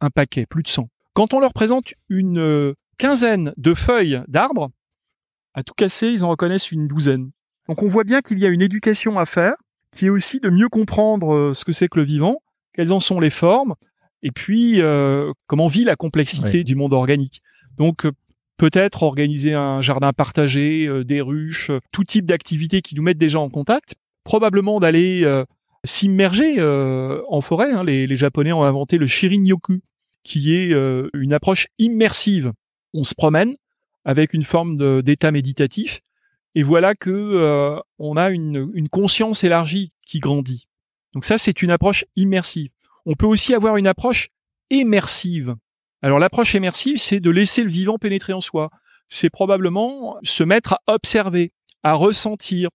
un 0.00 0.10
paquet, 0.10 0.46
plus 0.46 0.62
de 0.62 0.68
100. 0.68 0.88
Quand 1.14 1.32
on 1.32 1.40
leur 1.40 1.52
présente 1.52 1.94
une 2.08 2.38
euh, 2.38 2.74
quinzaine 2.98 3.52
de 3.56 3.74
feuilles 3.74 4.22
d'arbres, 4.28 4.70
à 5.56 5.64
tout 5.64 5.74
casser, 5.74 6.08
ils 6.08 6.24
en 6.24 6.28
reconnaissent 6.28 6.70
une 6.70 6.86
douzaine. 6.86 7.30
Donc 7.68 7.82
on 7.82 7.88
voit 7.88 8.04
bien 8.04 8.20
qu'il 8.20 8.38
y 8.38 8.46
a 8.46 8.48
une 8.48 8.62
éducation 8.62 9.18
à 9.18 9.26
faire, 9.26 9.54
qui 9.90 10.06
est 10.06 10.10
aussi 10.10 10.38
de 10.38 10.50
mieux 10.50 10.68
comprendre 10.68 11.52
ce 11.52 11.64
que 11.64 11.72
c'est 11.72 11.88
que 11.88 11.98
le 11.98 12.04
vivant, 12.04 12.38
quelles 12.74 12.92
en 12.92 13.00
sont 13.00 13.18
les 13.18 13.30
formes, 13.30 13.74
et 14.22 14.30
puis 14.30 14.80
euh, 14.80 15.32
comment 15.46 15.66
vit 15.66 15.84
la 15.84 15.96
complexité 15.96 16.64
du 16.64 16.74
monde 16.74 16.92
organique. 16.92 17.42
Donc 17.78 18.06
euh, 18.06 18.12
peut-être 18.56 19.02
organiser 19.02 19.54
un 19.54 19.80
jardin 19.80 20.12
partagé, 20.12 20.86
euh, 20.86 21.04
des 21.04 21.20
ruches, 21.20 21.70
tout 21.92 22.04
type 22.04 22.26
d'activités 22.26 22.82
qui 22.82 22.94
nous 22.94 23.02
mettent 23.02 23.18
déjà 23.18 23.40
en 23.40 23.48
contact. 23.48 23.94
Probablement 24.24 24.80
d'aller 24.80 25.24
s'immerger 25.84 26.60
en 26.60 27.40
forêt. 27.40 27.70
Hein. 27.70 27.84
Les, 27.84 28.08
les, 28.08 28.16
Japonais 28.16 28.52
ont 28.52 28.64
inventé 28.64 28.98
le 28.98 29.06
shirin-yoku, 29.06 29.78
qui 30.24 30.52
est 30.52 30.72
une 31.14 31.32
approche 31.32 31.68
immersive. 31.78 32.52
On 32.92 33.04
se 33.04 33.14
promène 33.14 33.54
avec 34.06 34.32
une 34.32 34.44
forme 34.44 35.02
d'état 35.02 35.30
méditatif, 35.30 36.00
et 36.54 36.62
voilà 36.62 36.94
que 36.94 37.78
on 37.98 38.16
a 38.16 38.30
une, 38.30 38.88
conscience 38.90 39.44
élargie 39.44 39.92
qui 40.06 40.20
grandit. 40.20 40.68
Donc 41.12 41.26
ça, 41.26 41.36
c'est 41.36 41.62
une 41.62 41.70
approche 41.70 42.06
immersive. 42.16 42.70
On 43.04 43.14
peut 43.14 43.26
aussi 43.26 43.52
avoir 43.52 43.76
une 43.76 43.86
approche 43.86 44.30
immersive. 44.70 45.54
Alors 46.02 46.18
l'approche 46.18 46.54
immersive, 46.54 46.96
c'est 46.96 47.20
de 47.20 47.30
laisser 47.30 47.62
le 47.62 47.70
vivant 47.70 47.98
pénétrer 47.98 48.32
en 48.32 48.40
soi. 48.40 48.70
C'est 49.08 49.30
probablement 49.30 50.16
se 50.22 50.44
mettre 50.44 50.74
à 50.74 50.94
observer, 50.94 51.52
à 51.82 51.94
ressentir, 51.94 52.70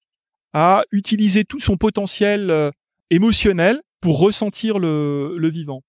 à 0.53 0.83
utiliser 0.91 1.43
tout 1.43 1.59
son 1.59 1.77
potentiel 1.77 2.49
euh, 2.49 2.71
émotionnel 3.09 3.81
pour 3.99 4.19
ressentir 4.19 4.79
le, 4.79 5.49
vivant. 5.49 5.83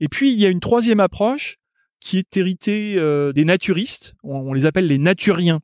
Et 0.00 0.08
puis 0.08 0.32
il 0.32 0.40
y 0.40 0.46
a 0.46 0.50
une 0.50 0.60
troisième 0.60 1.00
approche 1.00 1.56
qui 2.04 2.18
est 2.18 2.36
héritée 2.36 2.96
euh, 2.98 3.32
des 3.32 3.46
naturistes, 3.46 4.14
on, 4.22 4.52
les 4.52 4.66
appelle 4.66 4.86
les 4.86 4.98
naturiens. 4.98 5.60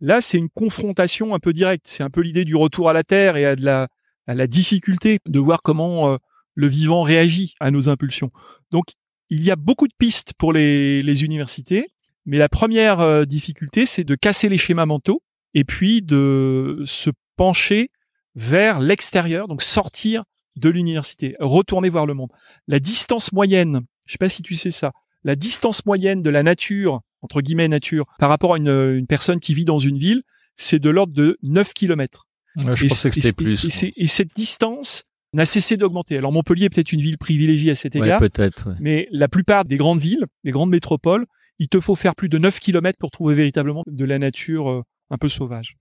Là, 0.00 0.22
c'est 0.22 0.38
une 0.38 0.48
confrontation 0.48 1.34
un 1.34 1.38
peu 1.38 1.52
directe. 1.52 1.86
C'est 1.86 2.02
un 2.02 2.08
peu 2.08 2.22
l'idée 2.22 2.46
du 2.46 2.56
retour 2.56 2.88
à 2.88 2.94
la 2.94 3.04
terre 3.04 3.36
et 3.36 3.44
à 3.44 3.56
de 3.56 3.64
la, 3.64 3.88
à 4.26 4.46
difficulté 4.46 5.18
de 5.26 5.38
voir 5.38 5.60
comment 5.62 6.10
euh, 6.10 6.16
le 6.54 6.66
vivant 6.66 7.02
réagit 7.02 7.54
à 7.60 7.70
nos 7.70 7.90
impulsions. 7.90 8.30
Donc, 8.70 8.86
il 9.28 9.44
y 9.44 9.50
a 9.50 9.56
beaucoup 9.56 9.86
de 9.86 9.92
pistes 9.98 10.32
pour 10.38 10.54
les, 10.54 11.02
les 11.02 11.24
universités, 11.24 11.88
mais 12.24 12.38
la 12.38 12.48
première 12.48 13.00
euh, 13.00 13.24
difficulté, 13.26 13.84
c'est 13.84 14.04
de 14.04 14.14
casser 14.14 14.48
les 14.48 14.58
schémas 14.58 14.86
mentaux 14.86 15.22
et 15.52 15.64
puis 15.64 16.00
de 16.00 16.84
se 16.86 17.10
pencher 17.36 17.90
vers 18.34 18.80
l'extérieur, 18.80 19.46
donc 19.46 19.60
sortir 19.60 20.24
de 20.56 20.70
l'université, 20.70 21.36
retourner 21.38 21.90
voir 21.90 22.06
le 22.06 22.14
monde. 22.14 22.30
La 22.66 22.78
distance 22.78 23.30
moyenne, 23.32 23.82
je 24.06 24.12
sais 24.12 24.18
pas 24.18 24.30
si 24.30 24.40
tu 24.40 24.54
sais 24.54 24.70
ça, 24.70 24.92
la 25.24 25.36
distance 25.36 25.86
moyenne 25.86 26.22
de 26.22 26.30
la 26.30 26.42
nature, 26.42 27.00
entre 27.22 27.40
guillemets 27.40 27.68
nature, 27.68 28.06
par 28.18 28.28
rapport 28.28 28.54
à 28.54 28.56
une, 28.56 28.68
une 28.68 29.06
personne 29.06 29.40
qui 29.40 29.54
vit 29.54 29.64
dans 29.64 29.78
une 29.78 29.98
ville, 29.98 30.22
c'est 30.56 30.78
de 30.78 30.90
l'ordre 30.90 31.12
de 31.12 31.38
9 31.42 31.72
kilomètres. 31.72 32.26
je 32.56 32.86
pensais 32.86 33.10
que 33.10 33.14
c'était 33.14 33.32
plus. 33.32 33.64
et, 33.96 34.06
cette 34.06 34.34
distance, 34.34 35.04
n'a 35.34 35.46
cessé 35.46 35.76
d'augmenter. 35.76 36.18
Alors 36.18 36.32
Montpellier 36.32 36.66
est 36.66 36.68
peut-être 36.68 36.92
une 36.92 37.00
ville 37.00 37.18
privilégiée 37.18 37.70
à 37.70 37.74
cet 37.74 37.96
égard, 37.96 38.20
peut-être. 38.20 38.74
mais 38.80 39.08
la 39.10 39.28
plupart 39.28 39.64
des 39.64 39.76
grandes 39.76 39.98
villes, 39.98 40.26
des 40.44 40.50
grandes 40.50 40.70
métropoles, 40.70 41.26
il 41.58 41.68
te 41.68 41.80
faut 41.80 41.94
faire 41.94 42.14
plus 42.14 42.28
de 42.28 42.38
9 42.38 42.60
km 42.60 42.98
pour 42.98 43.10
trouver 43.10 43.34
véritablement 43.34 43.82
de 43.86 44.04
la 44.04 44.18
nature 44.18 44.70
euh, 44.70 44.82
un 45.10 45.18
peu 45.18 45.28
sauvage. 45.28 45.76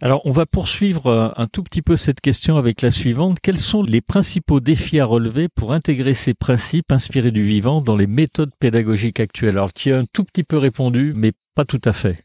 Alors, 0.00 0.22
on 0.26 0.32
va 0.32 0.44
poursuivre 0.44 1.06
euh, 1.06 1.28
un 1.36 1.46
tout 1.46 1.62
petit 1.62 1.82
peu 1.82 1.96
cette 1.96 2.20
question 2.20 2.56
avec 2.56 2.82
la 2.82 2.90
suivante. 2.90 3.38
Quels 3.40 3.58
sont 3.58 3.82
les 3.82 4.00
principaux 4.00 4.60
défis 4.60 5.00
à 5.00 5.06
relever 5.06 5.48
pour 5.48 5.72
intégrer 5.72 6.14
ces 6.14 6.34
principes 6.34 6.92
inspirés 6.92 7.30
du 7.30 7.44
vivant 7.44 7.80
dans 7.80 7.96
les 7.96 8.06
méthodes 8.06 8.50
pédagogiques 8.58 9.20
actuelles? 9.20 9.56
Alors, 9.56 9.72
tu 9.72 9.92
as 9.92 9.98
un 9.98 10.04
tout 10.04 10.24
petit 10.24 10.42
peu 10.42 10.58
répondu, 10.58 11.12
mais 11.14 11.32
pas 11.54 11.64
tout 11.64 11.80
à 11.84 11.92
fait. 11.92 12.24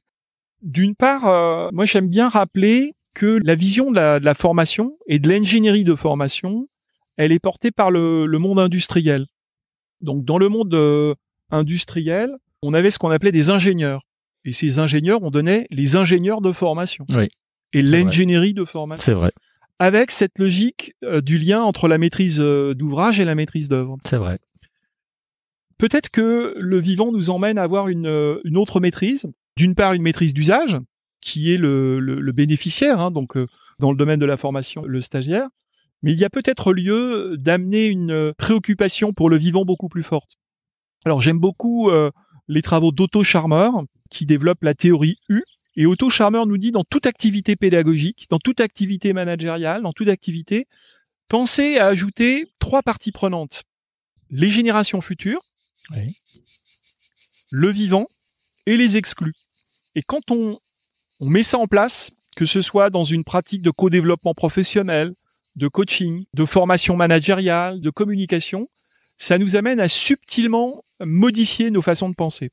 D'une 0.61 0.95
part, 0.95 1.27
euh, 1.27 1.69
moi 1.71 1.85
j'aime 1.85 2.09
bien 2.09 2.27
rappeler 2.27 2.93
que 3.15 3.39
la 3.43 3.55
vision 3.55 3.91
de 3.91 3.95
la, 3.95 4.33
formation 4.33 4.93
et 5.07 5.19
de 5.19 5.29
l'ingénierie 5.29 5.83
de 5.83 5.95
formation, 5.95 6.67
elle 7.17 7.31
est 7.31 7.39
portée 7.39 7.71
par 7.71 7.91
le, 7.91 8.27
monde 8.27 8.59
industriel. 8.59 9.25
Donc 10.01 10.25
dans 10.25 10.37
le 10.37 10.49
monde 10.49 10.73
euh, 10.73 11.15
industriel, 11.49 12.31
on 12.61 12.73
avait 12.73 12.91
ce 12.91 12.99
qu'on 12.99 13.11
appelait 13.11 13.31
des 13.31 13.49
ingénieurs. 13.49 14.01
Et 14.45 14.51
ces 14.51 14.79
ingénieurs, 14.79 15.21
on 15.23 15.31
donnait 15.31 15.67
les 15.69 15.95
ingénieurs 15.95 16.41
de 16.41 16.51
formation. 16.51 17.05
Oui. 17.09 17.29
Et 17.73 17.81
l'ingénierie 17.81 18.53
de 18.53 18.65
formation. 18.65 19.03
C'est 19.03 19.13
vrai. 19.13 19.31
Avec 19.79 20.11
cette 20.11 20.37
logique 20.37 20.93
euh, 21.03 21.21
du 21.21 21.37
lien 21.37 21.61
entre 21.61 21.87
la 21.87 21.97
maîtrise 21.97 22.39
euh, 22.41 22.73
d'ouvrage 22.73 23.19
et 23.19 23.25
la 23.25 23.35
maîtrise 23.35 23.69
d'œuvre. 23.69 23.97
C'est 24.05 24.17
vrai. 24.17 24.39
Peut-être 25.77 26.09
que 26.09 26.55
le 26.57 26.79
vivant 26.79 27.11
nous 27.11 27.29
emmène 27.29 27.57
à 27.57 27.63
avoir 27.63 27.87
une, 27.87 28.39
une 28.43 28.57
autre 28.57 28.79
maîtrise. 28.79 29.27
D'une 29.55 29.75
part, 29.75 29.93
une 29.93 30.01
maîtrise 30.01 30.33
d'usage, 30.33 30.77
qui 31.21 31.53
est 31.53 31.57
le, 31.57 31.99
le, 31.99 32.31
bénéficiaire, 32.31 32.99
hein, 32.99 33.11
donc 33.11 33.37
euh, 33.37 33.47
dans 33.79 33.91
le 33.91 33.97
domaine 33.97 34.19
de 34.19 34.25
la 34.25 34.37
formation, 34.37 34.83
le 34.85 35.01
stagiaire. 35.01 35.47
Mais 36.01 36.11
il 36.11 36.19
y 36.19 36.25
a 36.25 36.29
peut-être 36.29 36.73
lieu 36.73 37.35
d'amener 37.37 37.87
une 37.87 38.33
préoccupation 38.37 39.13
pour 39.13 39.29
le 39.29 39.37
vivant 39.37 39.65
beaucoup 39.65 39.89
plus 39.89 40.03
forte. 40.03 40.37
Alors 41.05 41.21
j'aime 41.21 41.39
beaucoup 41.39 41.89
euh, 41.89 42.11
les 42.47 42.61
travaux 42.61 42.91
d'Otto 42.91 43.23
Charmer 43.23 43.69
qui 44.09 44.25
développe 44.25 44.63
la 44.63 44.73
théorie 44.73 45.17
U. 45.29 45.43
Et 45.75 45.85
Otto 45.85 46.09
Charmer 46.09 46.43
nous 46.45 46.57
dit 46.57 46.71
dans 46.71 46.83
toute 46.83 47.05
activité 47.05 47.55
pédagogique, 47.55 48.27
dans 48.29 48.39
toute 48.39 48.59
activité 48.59 49.13
managériale, 49.13 49.81
dans 49.81 49.93
toute 49.93 50.09
activité, 50.09 50.67
pensez 51.27 51.77
à 51.77 51.87
ajouter 51.87 52.51
trois 52.59 52.81
parties 52.81 53.11
prenantes. 53.11 53.63
Les 54.29 54.49
générations 54.49 55.01
futures, 55.01 55.41
le 57.51 57.69
vivant 57.69 58.07
et 58.65 58.77
les 58.77 58.97
exclus. 58.97 59.33
Et 59.95 60.01
quand 60.01 60.31
on 60.31 60.59
on 61.19 61.29
met 61.29 61.43
ça 61.43 61.57
en 61.57 61.67
place, 61.67 62.11
que 62.35 62.45
ce 62.45 62.61
soit 62.61 62.89
dans 62.89 63.03
une 63.03 63.23
pratique 63.23 63.61
de 63.61 63.71
co-développement 63.71 64.33
professionnel, 64.33 65.13
de 65.57 65.67
coaching, 65.67 66.23
de 66.33 66.45
formation 66.45 66.95
managériale, 66.95 67.81
de 67.81 67.89
communication, 67.89 68.67
ça 69.17 69.37
nous 69.37 69.57
amène 69.57 69.81
à 69.81 69.89
subtilement 69.89 70.81
modifier 71.01 71.71
nos 71.71 71.81
façons 71.81 72.09
de 72.09 72.15
penser. 72.15 72.49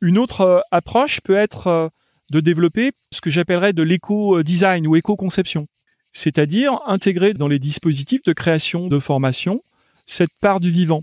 Une 0.00 0.16
autre 0.16 0.40
euh, 0.40 0.60
approche 0.70 1.20
peut 1.20 1.36
être 1.36 1.66
euh, 1.66 1.88
de 2.30 2.40
développer 2.40 2.92
ce 3.12 3.20
que 3.20 3.30
j'appellerais 3.30 3.72
de 3.72 3.82
l'éco-design 3.82 4.86
ou 4.86 4.96
éco-conception, 4.96 5.66
c'est-à-dire 6.12 6.78
intégrer 6.86 7.34
dans 7.34 7.48
les 7.48 7.58
dispositifs 7.58 8.22
de 8.24 8.32
création 8.32 8.88
de 8.88 8.98
formation 8.98 9.60
cette 10.06 10.32
part 10.40 10.60
du 10.60 10.70
vivant, 10.70 11.02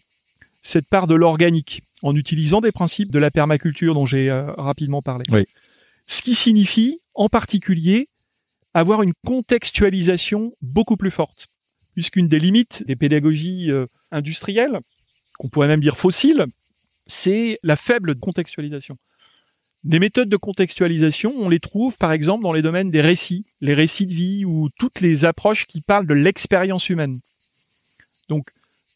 cette 0.64 0.88
part 0.90 1.08
de 1.08 1.16
l'organique, 1.16 1.84
en 2.04 2.16
utilisant 2.16 2.62
des 2.62 2.72
principes 2.72 3.12
de 3.12 3.20
la 3.20 3.32
permaculture 3.32 3.94
dont 3.94 4.06
j'ai 4.06 4.30
euh, 4.30 4.52
rapidement 4.54 5.02
parlé. 5.02 5.26
Oui 5.32 5.46
ce 6.08 6.22
qui 6.22 6.36
signifie 6.36 7.00
en 7.16 7.30
particulier 7.30 8.08
avoir 8.74 9.04
une 9.04 9.14
contextualisation 9.26 10.52
beaucoup 10.62 10.98
plus 10.98 11.12
forte, 11.12 11.48
puisqu'une 11.94 12.28
des 12.28 12.40
limites 12.40 12.84
des 12.88 12.96
pédagogies 12.96 13.72
euh, 13.72 13.86
industrielles, 14.12 14.80
qu'on 15.38 15.50
pourrait 15.50 15.68
même 15.68 15.82
dire 15.82 15.98
fossiles, 15.98 16.46
c'est 17.08 17.60
la 17.64 17.76
faible 17.76 18.16
contextualisation. 18.16 18.98
Les 19.86 20.00
méthodes 20.00 20.30
de 20.30 20.38
contextualisation, 20.38 21.34
on 21.38 21.50
les 21.50 21.60
trouve 21.60 21.98
par 21.98 22.14
exemple 22.14 22.44
dans 22.44 22.54
les 22.54 22.62
domaines 22.62 22.90
des 22.90 23.02
récits, 23.02 23.46
les 23.60 23.74
récits 23.74 24.08
de 24.08 24.14
vie 24.14 24.46
ou 24.46 24.70
toutes 24.80 25.02
les 25.02 25.26
approches 25.26 25.66
qui 25.66 25.82
parlent 25.82 26.08
de 26.08 26.14
l'expérience 26.14 26.90
humaine. 26.90 27.20
Donc 28.30 28.46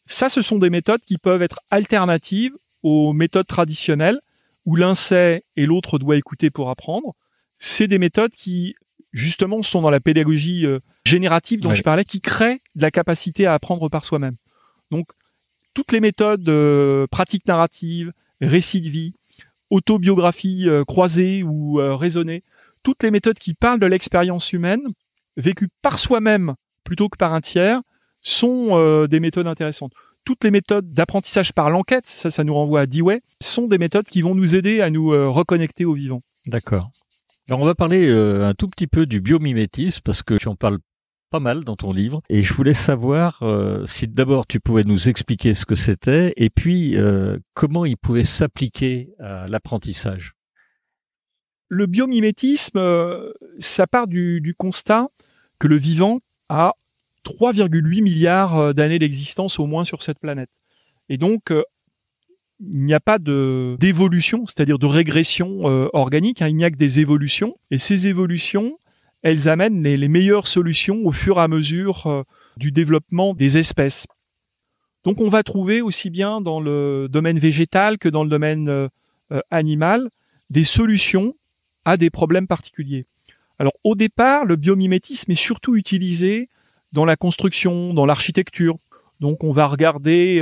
ça, 0.08 0.30
ce 0.30 0.40
sont 0.40 0.58
des 0.58 0.70
méthodes 0.70 1.02
qui 1.06 1.18
peuvent 1.18 1.42
être 1.42 1.60
alternatives 1.70 2.54
aux 2.82 3.12
méthodes 3.12 3.46
traditionnelles 3.46 4.18
où 4.64 4.76
l'un 4.76 4.94
sait 4.94 5.42
et 5.56 5.66
l'autre 5.66 5.98
doit 5.98 6.16
écouter 6.16 6.50
pour 6.50 6.70
apprendre. 6.70 7.14
C'est 7.58 7.86
des 7.86 7.98
méthodes 7.98 8.32
qui, 8.32 8.74
justement, 9.12 9.62
sont 9.62 9.82
dans 9.82 9.90
la 9.90 10.00
pédagogie 10.00 10.64
euh, 10.66 10.78
générative 11.04 11.60
dont 11.60 11.74
je 11.74 11.82
parlais, 11.82 12.04
qui 12.04 12.20
créent 12.20 12.58
de 12.76 12.82
la 12.82 12.90
capacité 12.90 13.46
à 13.46 13.54
apprendre 13.54 13.88
par 13.88 14.04
soi-même. 14.04 14.34
Donc, 14.90 15.06
toutes 15.74 15.92
les 15.92 16.00
méthodes 16.00 16.48
euh, 16.48 17.06
pratiques 17.10 17.46
narratives, 17.46 18.12
récits 18.40 18.80
de 18.80 18.88
vie, 18.88 19.14
autobiographie 19.70 20.68
euh, 20.68 20.84
croisée 20.84 21.42
ou 21.42 21.74
raisonnée, 21.74 22.42
toutes 22.82 23.02
les 23.02 23.10
méthodes 23.10 23.38
qui 23.38 23.54
parlent 23.54 23.80
de 23.80 23.86
l'expérience 23.86 24.52
humaine, 24.52 24.82
vécue 25.36 25.68
par 25.82 25.98
soi-même 25.98 26.54
plutôt 26.84 27.08
que 27.08 27.18
par 27.18 27.34
un 27.34 27.40
tiers, 27.40 27.80
sont 28.22 29.06
des 29.06 29.20
méthodes 29.20 29.46
intéressantes 29.46 29.92
toutes 30.28 30.44
les 30.44 30.50
méthodes 30.50 30.84
d'apprentissage 30.92 31.54
par 31.54 31.70
l'enquête, 31.70 32.04
ça, 32.04 32.30
ça 32.30 32.44
nous 32.44 32.52
renvoie 32.52 32.80
à 32.82 32.86
Dewey, 32.86 33.18
sont 33.40 33.66
des 33.66 33.78
méthodes 33.78 34.04
qui 34.04 34.20
vont 34.20 34.34
nous 34.34 34.56
aider 34.56 34.82
à 34.82 34.90
nous 34.90 35.14
euh, 35.14 35.26
reconnecter 35.26 35.86
au 35.86 35.94
vivant. 35.94 36.20
D'accord. 36.46 36.90
Alors 37.48 37.60
on 37.60 37.64
va 37.64 37.74
parler 37.74 38.06
euh, 38.10 38.46
un 38.46 38.52
tout 38.52 38.68
petit 38.68 38.86
peu 38.86 39.06
du 39.06 39.22
biomimétisme 39.22 40.02
parce 40.04 40.22
que 40.22 40.34
tu 40.34 40.48
en 40.48 40.54
parles 40.54 40.80
pas 41.30 41.40
mal 41.40 41.64
dans 41.64 41.76
ton 41.76 41.92
livre. 41.92 42.22
Et 42.28 42.42
je 42.42 42.52
voulais 42.54 42.74
savoir 42.74 43.42
euh, 43.42 43.86
si 43.86 44.08
d'abord 44.08 44.46
tu 44.46 44.60
pouvais 44.60 44.84
nous 44.84 45.08
expliquer 45.08 45.54
ce 45.54 45.64
que 45.64 45.74
c'était 45.74 46.32
et 46.36 46.50
puis 46.50 46.96
euh, 46.96 47.38
comment 47.54 47.84
il 47.84 47.96
pouvait 47.96 48.24
s'appliquer 48.24 49.10
à 49.18 49.46
l'apprentissage. 49.48 50.32
Le 51.68 51.86
biomimétisme, 51.86 52.78
euh, 52.78 53.30
ça 53.60 53.86
part 53.86 54.06
du, 54.06 54.54
constat 54.58 55.06
que 55.60 55.68
le 55.68 55.76
vivant 55.76 56.18
a 56.48 56.72
3,8 57.24 58.02
milliards 58.02 58.72
d'années 58.72 58.98
d'existence 58.98 59.58
au 59.58 59.66
moins 59.66 59.84
sur 59.84 60.02
cette 60.02 60.18
planète. 60.18 60.48
Et 61.10 61.18
donc, 61.18 61.52
il 62.60 62.84
n'y 62.84 62.94
a 62.94 63.00
pas 63.00 63.18
de 63.18 63.76
d'évolution, 63.78 64.46
c'est-à-dire 64.46 64.78
de 64.78 64.86
régression 64.86 65.64
organique, 65.92 66.40
hein, 66.40 66.48
il 66.48 66.56
n'y 66.56 66.64
a 66.64 66.70
que 66.70 66.76
des 66.76 67.00
évolutions. 67.00 67.54
Et 67.70 67.76
ces 67.76 68.06
évolutions, 68.06 68.72
elles 69.22 69.48
amènent 69.48 69.82
les, 69.82 70.08
meilleures 70.08 70.46
solutions 70.46 71.00
au 71.04 71.12
fur 71.12 71.38
et 71.38 71.42
à 71.42 71.48
mesure 71.48 72.06
euh, 72.06 72.22
du 72.56 72.70
développement 72.70 73.34
des 73.34 73.58
espèces. 73.58 74.06
Donc 75.04 75.20
on 75.20 75.28
va 75.28 75.42
trouver 75.42 75.80
aussi 75.80 76.10
bien 76.10 76.40
dans 76.40 76.60
le 76.60 77.08
domaine 77.10 77.38
végétal 77.38 77.98
que 77.98 78.08
dans 78.08 78.24
le 78.24 78.30
domaine 78.30 78.68
euh, 78.68 78.88
euh, 79.32 79.40
animal 79.50 80.08
des 80.50 80.64
solutions 80.64 81.32
à 81.84 81.96
des 81.96 82.10
problèmes 82.10 82.46
particuliers. 82.46 83.04
Alors 83.58 83.72
au 83.84 83.94
départ, 83.94 84.44
le 84.44 84.56
biomimétisme 84.56 85.32
est 85.32 85.36
surtout 85.36 85.76
utilisé 85.76 86.48
dans 86.92 87.04
la 87.04 87.16
construction, 87.16 87.92
dans 87.92 88.06
l'architecture. 88.06 88.76
Donc 89.20 89.42
on 89.42 89.52
va 89.52 89.66
regarder 89.66 90.40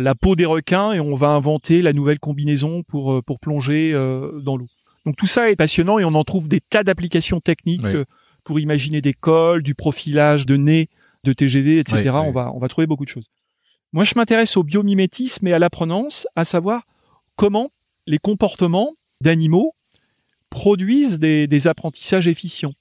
la 0.00 0.14
peau 0.14 0.36
des 0.36 0.46
requins 0.46 0.92
et 0.92 1.00
on 1.00 1.14
va 1.14 1.28
inventer 1.28 1.82
la 1.82 1.92
nouvelle 1.92 2.18
combinaison 2.18 2.82
pour, 2.82 3.22
pour 3.24 3.38
plonger 3.38 3.92
dans 4.42 4.56
l'eau. 4.56 4.66
Donc 5.06 5.16
tout 5.16 5.28
ça 5.28 5.50
est 5.50 5.56
passionnant 5.56 5.98
et 5.98 6.04
on 6.04 6.14
en 6.14 6.24
trouve 6.24 6.48
des 6.48 6.60
tas 6.60 6.82
d'applications 6.82 7.40
techniques 7.40 7.84
euh, 7.84 8.04
pour 8.44 8.58
imaginer 8.58 9.00
des 9.00 9.14
cols, 9.14 9.62
du 9.62 9.74
profilage 9.74 10.46
de 10.46 10.56
nez, 10.56 10.88
de 11.24 11.32
TGV, 11.32 11.78
etc. 11.78 12.10
on 12.12 12.32
va 12.32 12.52
on 12.52 12.58
va 12.58 12.68
trouver 12.68 12.88
beaucoup 12.88 13.04
de 13.04 13.10
choses. 13.10 13.28
Moi, 13.92 14.04
je 14.04 14.12
m'intéresse 14.16 14.56
au 14.56 14.64
biomimétisme 14.64 15.46
et 15.46 15.52
à 15.52 15.58
l'apprenance, 15.58 16.26
à 16.34 16.44
savoir 16.44 16.82
comment 17.36 17.70
les 18.06 18.18
comportements 18.18 18.92
d'animaux 19.20 19.72
produisent 20.50 21.18
des, 21.18 21.46
des, 21.46 21.66
apprentissages 21.66 22.28
efficients. 22.28 22.72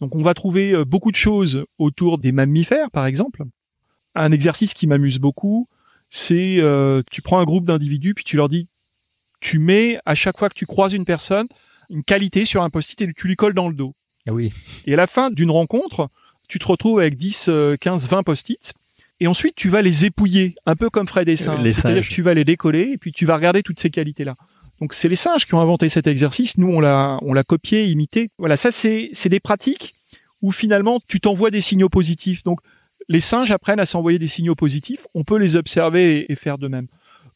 Donc 0.00 0.14
on 0.14 0.22
va 0.22 0.34
trouver 0.34 0.72
euh, 0.72 0.84
beaucoup 0.84 1.10
de 1.10 1.16
choses 1.16 1.64
autour 1.78 2.18
des 2.18 2.32
mammifères, 2.32 2.90
par 2.90 3.06
exemple. 3.06 3.42
Un 4.14 4.32
exercice 4.32 4.74
qui 4.74 4.86
m'amuse 4.86 5.18
beaucoup, 5.18 5.66
c'est 6.10 6.58
euh, 6.60 7.02
tu 7.10 7.22
prends 7.22 7.38
un 7.38 7.44
groupe 7.44 7.64
d'individus 7.64 8.14
puis 8.14 8.24
tu 8.24 8.36
leur 8.36 8.48
dis 8.48 8.68
tu 9.44 9.58
mets 9.58 10.00
à 10.06 10.14
chaque 10.14 10.38
fois 10.38 10.48
que 10.48 10.54
tu 10.54 10.64
croises 10.64 10.94
une 10.94 11.04
personne 11.04 11.46
une 11.90 12.02
qualité 12.02 12.46
sur 12.46 12.62
un 12.62 12.70
post-it 12.70 13.02
et 13.02 13.12
tu 13.12 13.28
lui 13.28 13.36
colles 13.36 13.52
dans 13.52 13.68
le 13.68 13.74
dos. 13.74 13.92
Ah 14.26 14.32
oui. 14.32 14.54
Et 14.86 14.94
à 14.94 14.96
la 14.96 15.06
fin 15.06 15.30
d'une 15.30 15.50
rencontre, 15.50 16.08
tu 16.48 16.58
te 16.58 16.66
retrouves 16.66 16.98
avec 16.98 17.14
10, 17.14 17.50
15, 17.78 18.08
20 18.08 18.22
post-it. 18.22 18.72
Et 19.20 19.26
ensuite, 19.26 19.54
tu 19.54 19.68
vas 19.68 19.82
les 19.82 20.06
épouiller, 20.06 20.54
un 20.64 20.74
peu 20.76 20.88
comme 20.88 21.06
Fred 21.06 21.28
et 21.28 21.36
singes. 21.36 21.70
C'est-à-dire 21.72 22.08
que 22.08 22.12
tu 22.12 22.22
vas 22.22 22.32
les 22.32 22.44
décoller 22.44 22.92
et 22.94 22.96
puis 22.96 23.12
tu 23.12 23.26
vas 23.26 23.36
regarder 23.36 23.62
toutes 23.62 23.78
ces 23.78 23.90
qualités-là. 23.90 24.34
Donc 24.80 24.94
c'est 24.94 25.08
les 25.08 25.16
singes 25.16 25.44
qui 25.44 25.54
ont 25.54 25.60
inventé 25.60 25.90
cet 25.90 26.06
exercice. 26.06 26.56
Nous, 26.56 26.68
on 26.68 26.80
l'a, 26.80 27.18
on 27.20 27.34
l'a 27.34 27.44
copié, 27.44 27.84
imité. 27.84 28.30
Voilà, 28.38 28.56
ça 28.56 28.70
c'est, 28.70 29.10
c'est 29.12 29.28
des 29.28 29.40
pratiques 29.40 29.94
où 30.40 30.52
finalement 30.52 31.00
tu 31.06 31.20
t'envoies 31.20 31.50
des 31.50 31.60
signaux 31.60 31.90
positifs. 31.90 32.44
Donc 32.44 32.60
les 33.08 33.20
singes 33.20 33.50
apprennent 33.50 33.78
à 33.78 33.86
s'envoyer 33.86 34.18
des 34.18 34.26
signaux 34.26 34.54
positifs. 34.54 35.06
On 35.14 35.22
peut 35.22 35.38
les 35.38 35.56
observer 35.56 36.32
et 36.32 36.34
faire 36.34 36.56
de 36.56 36.68
même 36.68 36.86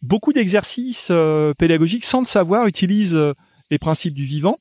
beaucoup 0.02 0.32
d'exercices 0.32 1.08
euh, 1.11 1.52
pédagogiques, 1.54 2.04
sans 2.04 2.20
le 2.20 2.26
savoir, 2.26 2.66
utilisent 2.66 3.14
euh, 3.14 3.32
les 3.70 3.78
principes 3.78 4.14
du 4.14 4.24
vivant. 4.24 4.58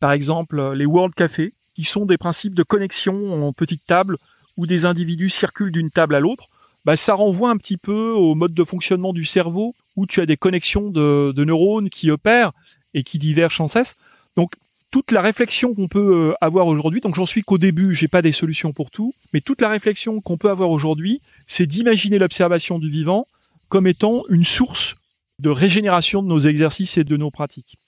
Par 0.00 0.12
exemple, 0.12 0.58
euh, 0.58 0.74
les 0.74 0.86
World 0.86 1.14
Café, 1.14 1.52
qui 1.74 1.84
sont 1.84 2.06
des 2.06 2.18
principes 2.18 2.54
de 2.54 2.62
connexion 2.62 3.46
en 3.46 3.52
petite 3.52 3.86
table 3.86 4.16
où 4.56 4.66
des 4.66 4.84
individus 4.84 5.30
circulent 5.30 5.72
d'une 5.72 5.90
table 5.90 6.14
à 6.14 6.20
l'autre. 6.20 6.44
Bah, 6.84 6.96
ça 6.96 7.14
renvoie 7.14 7.50
un 7.50 7.56
petit 7.56 7.76
peu 7.76 8.10
au 8.10 8.34
mode 8.34 8.54
de 8.54 8.64
fonctionnement 8.64 9.12
du 9.12 9.24
cerveau 9.24 9.74
où 9.96 10.06
tu 10.06 10.20
as 10.20 10.26
des 10.26 10.36
connexions 10.36 10.90
de, 10.90 11.32
de 11.34 11.44
neurones 11.44 11.88
qui 11.88 12.10
opèrent 12.10 12.52
et 12.92 13.04
qui 13.04 13.18
divergent 13.18 13.56
sans 13.56 13.68
cesse. 13.68 13.96
Donc, 14.36 14.50
toute 14.90 15.10
la 15.10 15.22
réflexion 15.22 15.74
qu'on 15.74 15.88
peut 15.88 16.34
avoir 16.42 16.66
aujourd'hui, 16.66 17.00
donc 17.00 17.14
j'en 17.14 17.24
suis 17.24 17.42
qu'au 17.42 17.56
début, 17.56 17.94
j'ai 17.94 18.08
pas 18.08 18.20
des 18.20 18.32
solutions 18.32 18.72
pour 18.72 18.90
tout, 18.90 19.14
mais 19.32 19.40
toute 19.40 19.62
la 19.62 19.70
réflexion 19.70 20.20
qu'on 20.20 20.36
peut 20.36 20.50
avoir 20.50 20.70
aujourd'hui, 20.70 21.22
c'est 21.48 21.64
d'imaginer 21.64 22.18
l'observation 22.18 22.78
du 22.78 22.90
vivant 22.90 23.24
comme 23.72 23.86
étant 23.86 24.22
une 24.28 24.44
source 24.44 24.96
de 25.38 25.48
régénération 25.48 26.22
de 26.22 26.28
nos 26.28 26.40
exercices 26.40 26.98
et 26.98 27.04
de 27.04 27.16
nos 27.16 27.30
pratiques. 27.30 27.78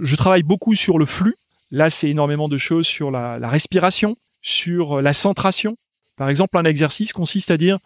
Je 0.00 0.16
travaille 0.16 0.42
beaucoup 0.42 0.74
sur 0.74 0.96
le 0.96 1.04
flux. 1.04 1.34
Là, 1.70 1.90
c'est 1.90 2.08
énormément 2.08 2.48
de 2.48 2.56
choses 2.56 2.86
sur 2.86 3.10
la, 3.10 3.36
respiration, 3.46 4.16
sur 4.40 5.02
la 5.02 5.12
centration. 5.12 5.76
Par 6.16 6.30
exemple, 6.30 6.56
un 6.56 6.64
exercice 6.64 7.12
consiste 7.12 7.50
à 7.50 7.58
dire, 7.58 7.76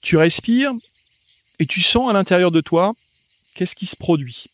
tu 0.00 0.16
respires 0.16 0.72
et 1.58 1.66
tu 1.66 1.82
sens 1.82 2.08
à 2.08 2.14
l'intérieur 2.14 2.50
de 2.50 2.62
toi 2.62 2.94
qu'est-ce 3.56 3.76
qui 3.76 3.84
se 3.84 3.96
produit. 3.96 4.46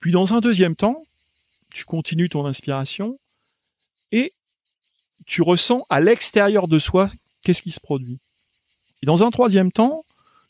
Puis 0.00 0.10
dans 0.10 0.32
un 0.32 0.40
deuxième 0.40 0.74
temps, 0.74 0.96
tu 1.70 1.84
continues 1.84 2.30
ton 2.30 2.46
inspiration 2.46 3.14
et 4.10 4.32
tu 5.26 5.42
ressens 5.42 5.84
à 5.90 6.00
l'extérieur 6.00 6.66
de 6.66 6.78
soi 6.78 7.10
qu'est-ce 7.42 7.60
qui 7.60 7.72
se 7.72 7.80
produit. 7.80 8.18
Et 9.02 9.06
dans 9.06 9.22
un 9.22 9.30
troisième 9.30 9.70
temps, 9.70 10.00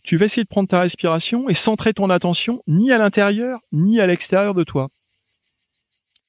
tu 0.04 0.18
vas 0.18 0.26
essayer 0.26 0.44
de 0.44 0.48
prendre 0.48 0.68
ta 0.68 0.80
respiration 0.80 1.48
et 1.48 1.54
centrer 1.54 1.94
ton 1.94 2.10
attention 2.10 2.62
ni 2.68 2.92
à 2.92 2.98
l'intérieur 2.98 3.58
ni 3.72 4.00
à 4.00 4.06
l'extérieur 4.06 4.54
de 4.54 4.62
toi. 4.62 4.88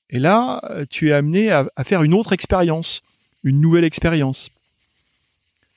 Et 0.09 0.17
là, 0.17 0.61
euh, 0.69 0.85
tu 0.89 1.09
es 1.09 1.13
amené 1.13 1.51
à, 1.51 1.65
faire 1.83 2.01
une 2.03 2.13
autre 2.13 2.31
expérience, 2.31 3.01
une 3.43 3.59
nouvelle 3.59 3.83
expérience. 3.83 4.49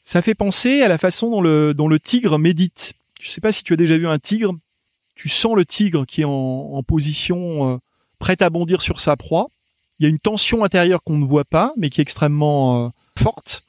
Ça 0.06 0.22
fait 0.22 0.37
penser 0.37 0.80
à 0.82 0.88
la 0.88 0.96
façon 0.96 1.30
dont 1.30 1.88
le, 1.88 1.98
tigre 1.98 2.38
médite. 2.38 2.94
Je 3.20 3.28
ne 3.28 3.32
sais 3.32 3.40
pas 3.40 3.52
si 3.52 3.64
tu 3.64 3.72
as 3.72 3.76
déjà 3.76 3.98
vu 3.98 4.06
un 4.06 4.18
tigre. 4.18 4.54
Tu 5.16 5.28
sens 5.28 5.56
le 5.56 5.66
tigre 5.66 6.06
qui 6.06 6.20
est 6.20 6.26
en, 6.26 6.82
position 6.84 7.74
euh, 7.74 7.76
prête 8.20 8.42
à 8.42 8.48
bondir 8.48 8.80
sur 8.80 9.00
sa 9.00 9.16
proie. 9.16 9.48
Il 9.98 10.04
y 10.04 10.06
a 10.06 10.08
une 10.08 10.20
tension 10.20 10.62
intérieure 10.62 11.02
qu'on 11.02 11.18
ne 11.18 11.26
voit 11.26 11.44
pas, 11.44 11.72
mais 11.76 11.90
qui 11.90 12.00
est 12.00 12.02
extrêmement 12.02 12.84
euh, 12.84 12.88
forte 13.16 13.64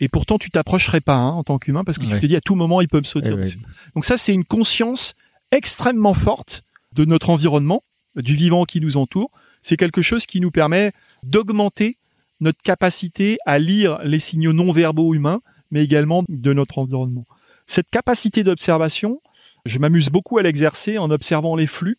et 0.00 0.08
pourtant 0.08 0.38
tu 0.38 0.50
t'approcherais 0.50 1.00
pas 1.00 1.16
hein, 1.16 1.30
en 1.30 1.42
tant 1.42 1.58
qu'humain 1.58 1.84
parce 1.84 1.98
que 1.98 2.04
tu 2.04 2.20
te 2.20 2.26
dis 2.26 2.36
à 2.36 2.40
tout 2.40 2.54
moment 2.54 2.80
il 2.80 2.88
peut 2.88 2.98
me 2.98 3.04
sauter. 3.04 3.30
Eh 3.30 3.54
Donc 3.94 4.04
ça 4.04 4.16
c'est 4.16 4.34
une 4.34 4.44
conscience 4.44 5.14
extrêmement 5.52 6.14
forte 6.14 6.62
de 6.94 7.04
notre 7.04 7.30
environnement, 7.30 7.82
du 8.16 8.34
vivant 8.34 8.64
qui 8.64 8.80
nous 8.80 8.96
entoure. 8.96 9.30
C'est 9.62 9.76
quelque 9.76 10.02
chose 10.02 10.26
qui 10.26 10.40
nous 10.40 10.50
permet 10.50 10.92
d'augmenter 11.24 11.96
notre 12.40 12.62
capacité 12.62 13.38
à 13.46 13.58
lire 13.58 13.98
les 14.04 14.18
signaux 14.18 14.52
non 14.52 14.72
verbaux 14.72 15.14
humains, 15.14 15.40
mais 15.70 15.82
également 15.82 16.24
de 16.28 16.52
notre 16.52 16.78
environnement. 16.78 17.24
Cette 17.66 17.88
capacité 17.90 18.44
d'observation, 18.44 19.20
je 19.64 19.78
m'amuse 19.78 20.10
beaucoup 20.10 20.38
à 20.38 20.42
l'exercer 20.42 20.98
en 20.98 21.10
observant 21.10 21.56
les 21.56 21.66
flux, 21.66 21.96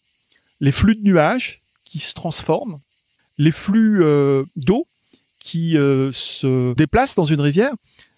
les 0.61 0.71
flux 0.71 0.95
de 0.95 1.03
nuages 1.03 1.59
qui 1.85 1.99
se 1.99 2.13
transforment, 2.13 2.77
les 3.37 3.51
flux 3.51 4.03
euh, 4.03 4.43
d'eau 4.55 4.85
qui 5.47 5.77
euh, 5.77 6.11
se 6.11 6.73
déplacent 6.73 7.15
dans 7.15 7.25
une 7.25 7.39
rivière. 7.39 7.71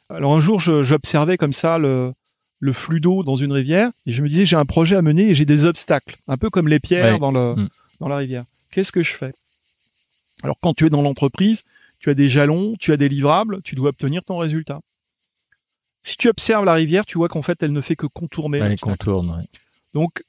Alors 0.09 0.35
un 0.35 0.41
jour, 0.41 0.59
j'observais 0.59 1.37
comme 1.37 1.53
ça 1.53 1.77
le, 1.77 2.11
le 2.59 2.73
flux 2.73 2.99
d'eau 2.99 3.21
dans 3.21 3.37
une 3.37 3.51
rivière 3.51 3.91
et 4.07 4.13
je 4.13 4.23
me 4.23 4.29
disais 4.29 4.47
j'ai 4.47 4.55
un 4.55 4.65
projet 4.65 4.95
à 4.95 5.03
mener 5.03 5.29
et 5.29 5.35
j'ai 5.35 5.45
des 5.45 5.65
obstacles, 5.65 6.15
un 6.27 6.37
peu 6.37 6.49
comme 6.49 6.67
les 6.67 6.79
pierres 6.79 7.19
dans, 7.19 7.31
le, 7.31 7.53
mm. 7.55 7.69
dans 7.99 8.07
la 8.07 8.17
rivière. 8.17 8.43
Qu'est-ce 8.71 8.91
que 8.91 9.03
je 9.03 9.13
fais? 9.13 9.31
Alors 10.41 10.57
quand 10.59 10.73
tu 10.73 10.87
es 10.87 10.89
dans 10.89 11.03
l'entreprise, 11.03 11.65
tu 11.99 12.09
as 12.09 12.15
des 12.15 12.29
jalons, 12.29 12.73
tu 12.79 12.91
as 12.93 12.97
des 12.97 13.09
livrables, 13.09 13.61
tu 13.61 13.75
dois 13.75 13.89
obtenir 13.89 14.23
ton 14.23 14.39
résultat. 14.39 14.79
Si 16.01 16.17
tu 16.17 16.29
observes 16.29 16.65
la 16.65 16.73
rivière, 16.73 17.05
tu 17.05 17.19
vois 17.19 17.29
qu'en 17.29 17.43
fait 17.43 17.61
elle 17.61 17.73
ne 17.73 17.81
fait 17.81 17.95
que 17.95 18.07
contourner. 18.07 18.57
Elle 18.57 18.79
contourne. 18.79 19.43
Donc 19.93 20.23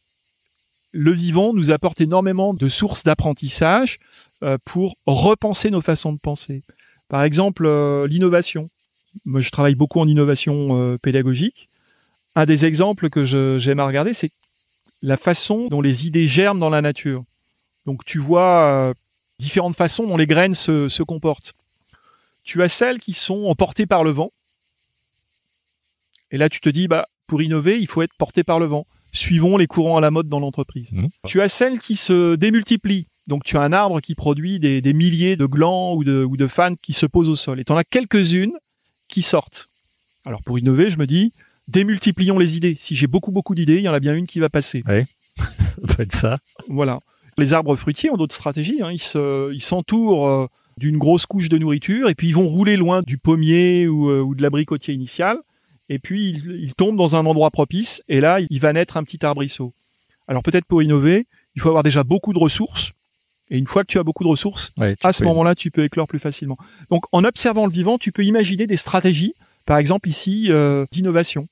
le 0.92 1.12
vivant 1.12 1.54
nous 1.54 1.70
apporte 1.70 2.02
énormément 2.02 2.52
de 2.52 2.68
sources 2.68 3.04
d'apprentissage 3.04 4.00
euh, 4.42 4.58
pour 4.66 4.96
repenser 5.06 5.70
nos 5.70 5.80
façons 5.80 6.12
de 6.12 6.18
penser. 6.18 6.62
Par 7.10 7.24
exemple, 7.24 7.66
euh, 7.66 8.06
l'innovation. 8.06 8.66
Moi, 9.26 9.40
je 9.40 9.50
travaille 9.50 9.74
beaucoup 9.74 10.00
en 10.00 10.08
innovation 10.08 10.80
euh, 10.80 10.96
pédagogique. 11.02 11.68
Un 12.36 12.46
des 12.46 12.64
exemples 12.64 13.10
que 13.10 13.24
j'aime 13.58 13.80
à 13.80 13.86
regarder, 13.86 14.14
c'est 14.14 14.30
la 15.02 15.16
façon 15.16 15.66
dont 15.66 15.82
les 15.82 16.06
idées 16.06 16.28
germent 16.28 16.60
dans 16.60 16.70
la 16.70 16.80
nature. 16.80 17.24
Donc, 17.84 18.04
tu 18.04 18.18
vois 18.18 18.62
euh, 18.62 18.94
différentes 19.40 19.74
façons 19.74 20.06
dont 20.06 20.16
les 20.16 20.26
graines 20.26 20.54
se, 20.54 20.88
se 20.88 21.02
comportent. 21.02 21.52
Tu 22.44 22.62
as 22.62 22.68
celles 22.68 23.00
qui 23.00 23.12
sont 23.12 23.46
emportées 23.46 23.86
par 23.86 24.04
le 24.04 24.12
vent. 24.12 24.30
Et 26.30 26.38
là, 26.38 26.48
tu 26.48 26.60
te 26.60 26.68
dis, 26.68 26.86
bah, 26.86 27.08
pour 27.26 27.42
innover, 27.42 27.80
il 27.80 27.88
faut 27.88 28.02
être 28.02 28.14
porté 28.16 28.44
par 28.44 28.60
le 28.60 28.66
vent. 28.66 28.86
Suivons 29.12 29.56
les 29.56 29.66
courants 29.66 29.96
à 29.96 30.00
la 30.00 30.12
mode 30.12 30.28
dans 30.28 30.38
l'entreprise. 30.38 30.92
Mmh. 30.92 31.06
Tu 31.26 31.40
as 31.40 31.48
celles 31.48 31.80
qui 31.80 31.96
se 31.96 32.36
démultiplient. 32.36 33.06
Donc 33.26 33.44
tu 33.44 33.56
as 33.56 33.62
un 33.62 33.72
arbre 33.72 34.00
qui 34.00 34.14
produit 34.14 34.58
des, 34.58 34.92
milliers 34.92 35.36
de 35.36 35.46
glands 35.46 35.94
ou 35.94 36.04
de, 36.04 36.24
ou 36.24 36.36
de 36.36 36.46
fans 36.46 36.74
qui 36.74 36.92
se 36.92 37.06
posent 37.06 37.28
au 37.28 37.36
sol. 37.36 37.60
Et 37.60 37.64
tu 37.64 37.72
en 37.72 37.76
as 37.76 37.84
quelques-unes 37.84 38.52
qui 39.08 39.22
sortent. 39.22 39.68
Alors 40.24 40.42
pour 40.42 40.58
innover, 40.58 40.90
je 40.90 40.98
me 40.98 41.06
dis, 41.06 41.32
démultiplions 41.68 42.38
les 42.38 42.56
idées. 42.56 42.76
Si 42.78 42.96
j'ai 42.96 43.06
beaucoup 43.06 43.32
beaucoup 43.32 43.54
d'idées, 43.54 43.76
il 43.76 43.82
y 43.82 43.88
en 43.88 43.94
a 43.94 44.00
bien 44.00 44.14
une 44.14 44.26
qui 44.26 44.40
va 44.40 44.48
passer. 44.48 44.82
Oui, 44.88 45.04
ça 45.36 45.94
peut 45.94 46.02
être 46.02 46.14
ça. 46.14 46.38
Voilà. 46.68 46.98
Les 47.38 47.52
arbres 47.52 47.76
fruitiers 47.76 48.10
ont 48.10 48.16
d'autres 48.16 48.34
stratégies. 48.34 48.82
Hein. 48.82 48.90
Ils 48.92 49.00
se, 49.00 49.52
ils 49.54 49.62
s'entourent 49.62 50.26
euh, 50.26 50.46
d'une 50.76 50.98
grosse 50.98 51.26
couche 51.26 51.48
de 51.48 51.58
nourriture, 51.58 52.08
et 52.08 52.14
puis 52.14 52.28
ils 52.28 52.34
vont 52.34 52.48
rouler 52.48 52.76
loin 52.76 53.02
du 53.02 53.16
pommier 53.16 53.86
ou, 53.86 54.10
euh, 54.10 54.20
ou 54.20 54.34
de 54.34 54.42
l'abricotier 54.42 54.94
initial, 54.94 55.38
et 55.88 55.98
puis 55.98 56.30
ils, 56.30 56.62
ils, 56.62 56.74
tombent 56.74 56.96
dans 56.96 57.16
un 57.16 57.26
endroit 57.26 57.50
propice, 57.50 58.02
et 58.08 58.20
là, 58.20 58.40
il 58.40 58.60
va 58.60 58.72
naître 58.72 58.96
un 58.96 59.04
petit 59.04 59.24
arbrisseau. 59.24 59.72
Alors 60.28 60.42
peut-être 60.42 60.66
pour 60.66 60.82
innover, 60.82 61.26
il 61.54 61.62
faut 61.62 61.68
avoir 61.68 61.82
déjà 61.82 62.02
beaucoup 62.02 62.32
de 62.32 62.38
ressources, 62.38 62.92
et 63.50 63.58
une 63.58 63.66
fois 63.66 63.82
que 63.84 63.88
tu 63.92 63.98
as 63.98 64.02
beaucoup 64.02 64.24
de 64.24 64.28
ressources, 64.28 64.70
Ouais, 64.78 64.94
à 65.02 65.12
ce 65.12 65.24
moment-là, 65.24 65.54
tu 65.54 65.70
peux 65.70 65.84
éclore 65.84 66.06
plus 66.08 66.18
facilement. 66.20 66.56
Donc 66.90 67.04
en 67.12 67.24
observant 67.24 67.66
le 67.66 67.72
vivant, 67.72 67.98
tu 67.98 68.12
peux 68.12 68.24
imaginer 68.24 68.66
des 68.66 68.76
stratégies, 68.76 69.34
par 69.66 69.78
exemple 69.78 70.08
ici, 70.08 70.46
euh, 70.50 70.84
d'innovation. 70.92 71.44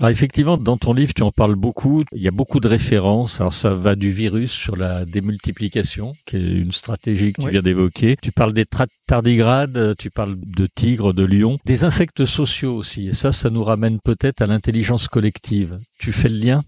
Alors 0.00 0.10
effectivement, 0.10 0.56
dans 0.56 0.76
ton 0.76 0.92
livre, 0.92 1.12
tu 1.12 1.22
en 1.22 1.32
parles 1.32 1.56
beaucoup. 1.56 2.04
Il 2.12 2.22
y 2.22 2.28
a 2.28 2.30
beaucoup 2.30 2.60
de 2.60 2.68
références. 2.68 3.40
Alors 3.40 3.52
ça 3.52 3.70
va 3.70 3.96
du 3.96 4.12
virus 4.12 4.52
sur 4.52 4.76
la 4.76 5.04
démultiplication, 5.04 6.14
qui 6.24 6.36
est 6.36 6.60
une 6.60 6.70
stratégie 6.70 7.32
que 7.32 7.40
tu 7.40 7.46
Oui. 7.46 7.50
viens 7.52 7.62
d'évoquer. 7.62 8.16
Tu 8.22 8.30
parles 8.30 8.52
des 8.52 8.64
tardigrades, 9.08 9.96
tu 9.98 10.10
parles 10.10 10.36
de 10.38 10.66
tigres, 10.68 11.12
de 11.12 11.24
lions, 11.24 11.58
des 11.66 11.82
insectes 11.82 12.26
sociaux 12.26 12.76
aussi. 12.76 13.08
Et 13.08 13.14
ça, 13.14 13.32
ça 13.32 13.50
nous 13.50 13.64
ramène 13.64 13.98
peut-être 13.98 14.40
à 14.40 14.46
l'intelligence 14.46 15.08
collective. 15.08 15.76
Tu 15.98 16.12
fais 16.12 16.28
le 16.28 16.36
lien? 16.38 16.62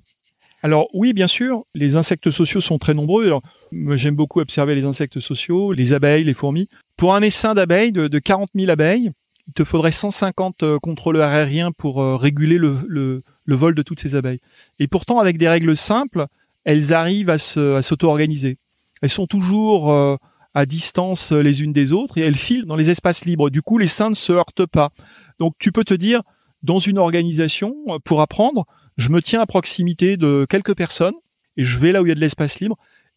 Alors 0.62 0.88
oui, 0.92 1.12
bien 1.12 1.27
sûr, 1.27 1.62
les 1.75 1.96
insectes 1.96 2.31
sociaux 2.31 2.61
sont 2.61 2.79
très 2.79 2.94
nombreux. 2.94 3.33
J'aime 3.94 4.14
beaucoup 4.14 4.40
observer 4.40 4.75
les 4.75 4.85
insectes 4.85 5.20
sociaux, 5.20 5.73
les 5.73 5.92
abeilles, 5.92 6.25
les 6.25 6.35
fourmis. 6.35 6.68
Pour 6.96 7.14
un 7.14 7.23
essaim 7.23 7.55
d'abeilles 7.55 7.92
de, 7.92 8.09
de 8.09 8.18
40 8.18 8.51
000 8.55 8.70
abeilles, 8.70 9.11
il 9.49 9.55
te 9.55 9.64
faudrait 9.64 9.90
150 9.92 10.62
euh, 10.62 10.79
contrôleurs 10.79 11.31
aériens 11.31 11.73
pour 11.73 12.03
euh, 12.03 12.16
réguler 12.16 12.59
le, 12.59 13.23
vol 13.49 13.75
de 13.75 13.83
toutes 13.83 13.99
ces 14.01 14.14
abeilles. 14.14 14.38
Et 14.81 14.87
pourtant, 14.87 15.18
avec 15.18 15.38
des 15.38 15.49
règles 15.49 15.77
simples, 15.77 16.27
elles 16.64 16.92
arrivent 16.92 17.31
à 17.31 17.38
se- 17.38 17.75
à 17.77 17.83
s'auto-organiser. 17.83 18.57
Elles 19.03 19.09
sont 19.09 19.27
toujours 19.27 19.90
euh, 19.90 20.14
à 20.55 20.66
distance 20.66 21.33
les 21.33 21.62
unes 21.62 21.73
des 21.73 21.92
autres 21.92 22.18
et 22.18 22.20
elles 22.20 22.37
filent 22.37 22.66
dans 22.66 22.77
les 22.77 22.90
espaces 22.90 23.25
libres. 23.25 23.49
Du 23.49 23.62
coup, 23.62 23.79
les 23.79 23.87
seins 23.87 24.11
ne 24.11 24.14
se 24.14 24.33
heurtent 24.33 24.66
pas. 24.66 24.90
Donc, 25.38 25.55
tu 25.59 25.73
peux 25.73 25.85
te 25.85 25.94
dire, 25.94 26.20
dans 26.62 26.79
une 26.79 26.99
organisation, 26.99 27.75
pour 28.05 28.20
apprendre, 28.20 28.64
je 28.99 29.09
me 29.09 29.23
tiens 29.23 29.40
à 29.40 29.46
proximité 29.46 30.16
de 30.16 30.46
quelques 30.49 30.75
personnes 30.75 31.14
et 31.57 31.64
je 31.64 31.79
vais 31.79 31.92
là 31.92 32.03
où 32.03 32.07
il 32.07 32.11
y 32.11 32.12
a 32.12 32.14
de 32.14 32.20
l'espace 32.20 32.61
libre. 32.61 32.77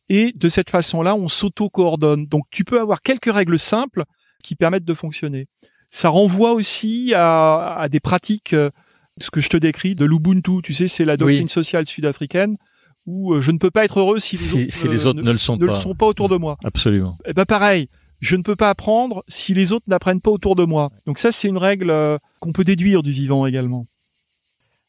Et 0.10 0.34
de 0.36 0.50
cette 0.50 0.70
façon-là, 0.70 1.16
on 1.16 1.30
s'auto-coordonne. 1.30 2.26
Donc, 2.28 2.44
tu 2.52 2.64
peux 2.66 2.80
avoir 2.80 3.02
quelques 3.02 3.32
règles 3.34 3.58
simples 3.58 4.04
qui 4.44 4.56
permettent 4.56 4.86
de 4.86 4.94
fonctionner. 4.94 5.48
Ça 5.90 6.10
renvoie 6.10 6.54
aussi 6.54 7.14
à, 7.16 7.76
à 7.78 7.88
des 7.88 8.00
pratiques, 8.00 8.54
euh, 8.54 8.70
ce 9.22 9.30
que 9.32 9.40
je 9.42 9.50
te 9.50 9.58
décris, 9.58 9.96
de 9.96 10.06
l'Ubuntu. 10.06 10.62
Tu 10.64 10.74
sais, 10.74 10.88
c'est 10.88 11.06
la 11.06 11.16
doctrine 11.18 11.44
Oui. 11.44 11.50
sociale 11.50 11.86
sud-africaine 11.86 12.58
où 13.06 13.34
euh, 13.34 13.42
je 13.42 13.52
ne 13.52 13.58
peux 13.58 13.72
pas 13.72 13.86
être 13.86 14.00
heureux 14.00 14.20
si 14.20 14.38
les 14.38 14.54
autres, 14.56 14.74
si 14.74 14.88
les 14.88 15.06
euh, 15.08 15.14
ne, 15.14 15.32
le 15.32 15.38
sont 15.38 15.58
ne 15.58 15.68
pas. 15.68 15.74
le 15.74 15.80
sont 15.80 15.94
pas 15.96 16.06
autour 16.06 16.30
de 16.30 16.36
moi. 16.38 16.58
Absolument. 16.64 17.16
Eh 17.26 17.34
ben 17.34 17.46
pareil, 17.46 17.88
je 18.24 18.38
ne 18.38 18.42
peux 18.42 18.56
pas 18.56 18.70
apprendre 18.70 19.22
si 19.28 19.54
les 19.54 19.74
autres 19.74 19.86
n'apprennent 19.90 20.22
pas 20.22 20.32
autour 20.32 20.56
de 20.56 20.64
moi. 20.64 20.90
Donc 21.06 21.20
ça, 21.20 21.34
c'est 21.34 21.50
une 21.50 21.58
règle 21.58 21.90
euh, 21.90 22.18
qu'on 22.40 22.54
peut 22.54 22.64
déduire 22.64 23.04
du 23.04 23.12
vivant 23.12 23.46
également. 23.46 23.86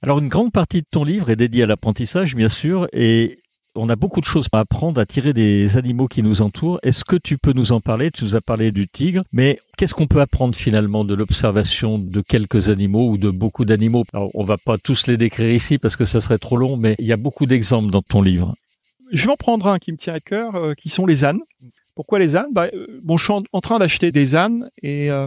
Alors 0.03 0.21
une 0.21 0.29
grande 0.29 0.53
partie 0.53 0.83
de 0.83 0.87
ton 0.89 1.03
livre 1.03 1.31
est 1.31 1.37
dédiée 1.37 1.65
à 1.65 1.67
l'apprentissage, 1.67 2.37
bien 2.37 2.49
sûr, 2.49 2.87
et 2.93 3.37
on 3.75 3.89
a 3.89 3.97
beaucoup 3.97 4.21
de 4.21 4.25
choses 4.25 4.47
à 4.53 4.61
apprendre 4.61 5.01
à 5.01 5.07
tirer 5.07 5.33
des 5.33 5.77
animaux 5.77 6.07
qui 6.07 6.23
nous 6.23 6.43
entourent. 6.43 6.79
Est-ce 6.85 7.05
que 7.05 7.17
tu 7.17 7.37
peux 7.37 7.53
nous 7.53 7.73
en 7.73 7.81
parler? 7.81 8.13
Tu 8.13 8.23
nous 8.23 8.37
as 8.37 8.41
parlé 8.41 8.71
du 8.71 8.87
tigre, 8.87 9.25
mais 9.33 9.59
qu'est-ce 9.77 9.95
qu'on 9.95 10.07
peut 10.07 10.21
apprendre 10.21 10.55
finalement 10.55 11.05
de 11.05 11.15
l'observation 11.15 11.99
de 11.99 12.21
quelques 12.21 12.69
animaux 12.69 13.09
ou 13.09 13.19
de 13.19 13.31
beaucoup 13.31 13.65
d'animaux? 13.65 14.05
Alors 14.13 14.31
on 14.35 14.45
va 14.45 14.59
pas 14.65 14.79
tous 14.79 15.09
les 15.09 15.17
décrire 15.17 15.51
ici 15.51 15.79
parce 15.79 15.97
que 15.97 16.05
ça 16.05 16.21
serait 16.21 16.39
trop 16.39 16.57
long, 16.57 16.77
mais 16.77 16.95
il 17.01 17.07
y 17.07 17.13
a 17.13 17.17
beaucoup 17.17 17.47
d'exemples 17.47 17.91
dans 17.91 18.03
ton 18.03 18.23
livre. 18.23 18.55
Je 19.13 19.25
vais 19.27 19.33
en 19.33 19.37
prendre 19.37 19.67
un 19.67 19.81
qui 19.81 19.91
me 19.91 19.97
tient 19.97 20.15
à 20.15 20.21
cœur, 20.21 20.55
euh, 20.55 20.75
qui 20.75 20.89
sont 20.89 21.05
les 21.05 21.25
ânes. 21.25 21.41
Pourquoi 21.95 22.19
les 22.19 22.37
ânes? 22.37 22.49
Bah, 22.53 22.69
euh, 22.73 22.87
Bon, 23.05 23.17
je 23.17 23.25
suis 23.25 23.33
en, 23.33 23.61
train 23.61 23.79
d'acheter 23.79 24.11
des 24.11 24.35
ânes 24.35 24.69
et 24.83 25.11
euh, 25.11 25.27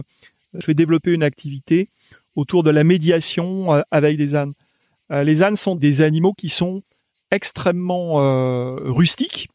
je 0.54 0.66
vais 0.66 0.74
développer 0.74 1.12
une 1.12 1.22
activité 1.22 1.88
autour 2.36 2.62
de 2.62 2.70
la 2.70 2.84
médiation 2.84 3.74
euh, 3.74 3.82
avec 3.90 4.16
des 4.16 4.34
ânes. 4.34 4.52
Euh, 5.10 5.24
les 5.24 5.42
ânes 5.42 5.56
sont 5.56 5.76
des 5.76 6.02
animaux 6.02 6.34
qui 6.34 6.48
sont 6.48 6.82
extrêmement 7.30 8.14
rustiques. 8.86 9.48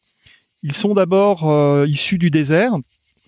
Ils 0.62 0.74
sont 0.74 0.94
d'abord 0.94 1.42
issus 1.88 2.18
du 2.18 2.30
désert, 2.30 2.72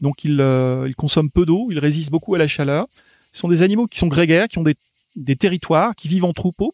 donc 0.03 0.23
ils, 0.23 0.41
ils 0.87 0.95
consomment 0.95 1.31
peu 1.31 1.45
d'eau, 1.45 1.67
ils 1.73 1.81
résistent 1.81 2.13
beaucoup 2.13 2.37
à 2.37 2.39
la 2.39 2.47
chaleur. 2.47 2.87
Ce 3.33 3.41
sont 3.41 3.49
des 3.49 3.63
animaux 3.63 3.89
qui 3.89 3.99
sont 3.99 4.07
grégaires, 4.07 4.47
qui 4.47 4.59
ont 4.59 4.65
des, 4.65 5.37
territoires, 5.37 5.97
qui 5.97 6.07
vivent 6.07 6.25
en 6.25 6.33
troupeau, 6.33 6.73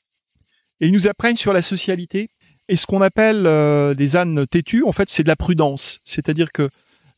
et 0.82 0.86
ils 0.86 0.92
nous 0.92 1.08
apprennent 1.08 1.36
sur 1.36 1.54
la 1.54 1.62
socialité 1.62 2.28
et 2.68 2.76
ce 2.76 2.86
qu'on 2.86 3.02
appelle 3.02 3.46
euh, 3.46 3.94
des 3.94 4.16
ânes 4.16 4.46
têtus, 4.46 4.84
en 4.84 4.92
fait, 4.92 5.10
c'est 5.10 5.22
de 5.22 5.28
la 5.28 5.36
prudence. 5.36 6.00
C'est-à-dire 6.04 6.52
que 6.52 6.68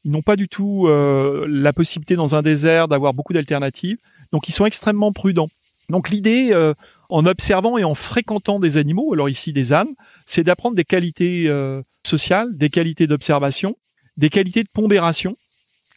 ils 0.05 0.13
n'ont 0.13 0.23
pas 0.23 0.37
du 0.37 0.49
tout 0.49 0.87
euh, 0.87 1.47
la 1.49 1.73
possibilité 1.73 2.15
dans 2.15 2.35
un 2.35 2.43
désert 2.43 2.89
d'avoir 2.89 3.15
beaucoup 3.15 3.33
d'alternatives. 3.33 3.99
Donc, 4.33 4.49
ils 4.49 4.53
sont 4.53 4.67
extrêmement 4.67 5.13
prudents. 5.13 5.49
Donc, 5.89 6.11
l'idée, 6.11 6.51
euh, 6.53 6.75
en 7.09 7.25
observant 7.27 7.79
et 7.79 7.85
en 7.85 7.95
fréquentant 7.95 8.61
des 8.61 8.77
animaux, 8.77 9.15
alors 9.15 9.29
ici 9.29 9.53
des 9.53 9.73
ânes, 9.73 9.89
c'est 10.27 10.45
d'apprendre 10.45 10.77
des 10.77 10.85
qualités 10.85 11.49
euh, 11.49 11.81
sociales, 12.05 12.55
des 12.57 12.69
qualités 12.69 13.07
d'observation, 13.07 13.77
des 14.19 14.29
qualités 14.29 14.63
de 14.63 14.69
pondération. 14.73 15.35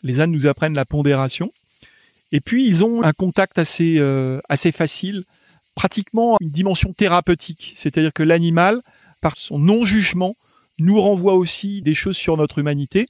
Les 0.04 0.22
ânes 0.22 0.32
nous 0.32 0.48
apprennent 0.48 0.76
la 0.76 0.86
pondération. 0.86 1.52
Et 2.32 2.39
puis, 2.39 2.65
ils 2.65 2.86
ont 2.86 3.04
un 3.04 3.13
contact 3.13 3.58
assez, 3.58 4.02
assez 4.50 4.74
facile, 4.74 5.24
pratiquement 5.76 6.36
une 6.41 6.50
dimension 6.50 6.91
thérapeutique. 6.91 7.74
C'est-à-dire 7.78 8.12
que 8.12 8.24
l'animal, 8.24 8.82
par 9.22 9.38
son 9.38 9.60
non-jugement, 9.60 10.36
nous 10.80 11.02
renvoie 11.02 11.36
aussi 11.36 11.82
des 11.82 11.96
choses 11.96 12.17
sur 12.17 12.36
notre 12.36 12.60
humanité. 12.60 13.08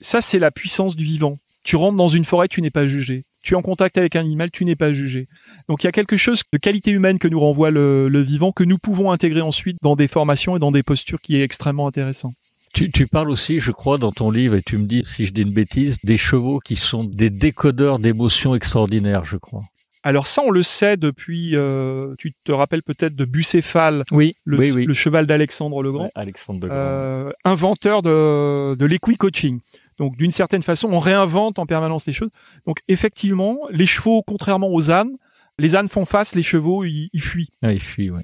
Ça, 0.00 0.20
c'est 0.20 0.38
la 0.38 0.50
puissance 0.50 0.96
du 0.96 1.04
vivant. 1.04 1.36
Tu 1.64 1.76
rentres 1.76 1.96
dans 1.96 2.08
une 2.08 2.24
forêt, 2.24 2.48
tu 2.48 2.62
n'es 2.62 2.70
pas 2.70 2.86
jugé. 2.86 3.22
Tu 3.42 3.54
es 3.54 3.56
en 3.56 3.62
contact 3.62 3.98
avec 3.98 4.14
un 4.16 4.20
animal, 4.20 4.50
tu 4.50 4.64
n'es 4.64 4.76
pas 4.76 4.92
jugé. 4.92 5.26
Donc 5.68 5.82
il 5.82 5.86
y 5.86 5.88
a 5.88 5.92
quelque 5.92 6.16
chose 6.16 6.42
de 6.52 6.58
qualité 6.58 6.90
humaine 6.90 7.18
que 7.18 7.28
nous 7.28 7.40
renvoie 7.40 7.70
le, 7.70 8.08
le 8.08 8.20
vivant, 8.20 8.52
que 8.52 8.62
nous 8.64 8.78
pouvons 8.78 9.10
intégrer 9.10 9.40
ensuite 9.40 9.78
dans 9.82 9.96
des 9.96 10.06
formations 10.08 10.56
et 10.56 10.60
dans 10.60 10.70
des 10.72 10.82
postures 10.82 11.20
qui 11.20 11.36
est 11.36 11.42
extrêmement 11.42 11.86
intéressant. 11.88 12.32
Tu, 12.74 12.90
tu 12.90 13.06
parles 13.06 13.30
aussi, 13.30 13.58
je 13.60 13.70
crois, 13.70 13.96
dans 13.98 14.12
ton 14.12 14.30
livre, 14.30 14.54
et 14.56 14.62
tu 14.62 14.76
me 14.76 14.84
dis 14.86 15.02
si 15.06 15.26
je 15.26 15.32
dis 15.32 15.42
une 15.42 15.54
bêtise, 15.54 15.96
des 16.04 16.18
chevaux 16.18 16.58
qui 16.60 16.76
sont 16.76 17.04
des 17.04 17.30
décodeurs 17.30 17.98
d'émotions 17.98 18.54
extraordinaires, 18.54 19.24
je 19.24 19.36
crois. 19.38 19.62
Alors 20.02 20.26
ça, 20.26 20.42
on 20.46 20.50
le 20.50 20.62
sait 20.62 20.96
depuis, 20.96 21.56
euh, 21.56 22.12
tu 22.18 22.32
te 22.32 22.52
rappelles 22.52 22.82
peut-être 22.82 23.16
de 23.16 23.24
Bucéphale, 23.24 24.04
Oui, 24.12 24.34
le, 24.44 24.58
oui, 24.58 24.70
oui. 24.72 24.84
le 24.84 24.94
cheval 24.94 25.26
d'Alexandre 25.26 25.82
le 25.82 25.90
Grand. 25.90 26.04
Ouais, 26.04 26.10
Alexandre 26.16 26.60
Grand. 26.66 26.76
euh, 26.76 27.30
inventeur 27.44 28.02
de, 28.02 28.76
de 28.76 28.84
l'equi-coaching. 28.84 29.58
Donc, 29.98 30.16
d'une 30.16 30.32
certaine 30.32 30.62
façon, 30.62 30.88
on 30.92 31.00
réinvente 31.00 31.58
en 31.58 31.66
permanence 31.66 32.06
les 32.06 32.12
choses. 32.12 32.30
Donc, 32.66 32.80
effectivement, 32.88 33.58
les 33.70 33.86
chevaux, 33.86 34.22
contrairement 34.22 34.72
aux 34.72 34.90
ânes, 34.90 35.10
les 35.58 35.74
ânes 35.74 35.88
font 35.88 36.04
face, 36.04 36.34
les 36.34 36.42
chevaux, 36.42 36.84
ils, 36.84 37.08
ils 37.12 37.22
fuient. 37.22 37.48
Ah, 37.62 37.72
il 37.72 37.80
fuit, 37.80 38.10
ouais. 38.10 38.22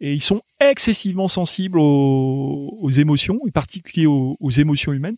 Et 0.00 0.12
ils 0.12 0.22
sont 0.22 0.40
excessivement 0.60 1.28
sensibles 1.28 1.78
aux, 1.78 2.76
aux 2.80 2.90
émotions, 2.90 3.38
en 3.46 3.50
particulier 3.50 4.06
aux, 4.06 4.36
aux 4.40 4.50
émotions 4.50 4.92
humaines, 4.92 5.16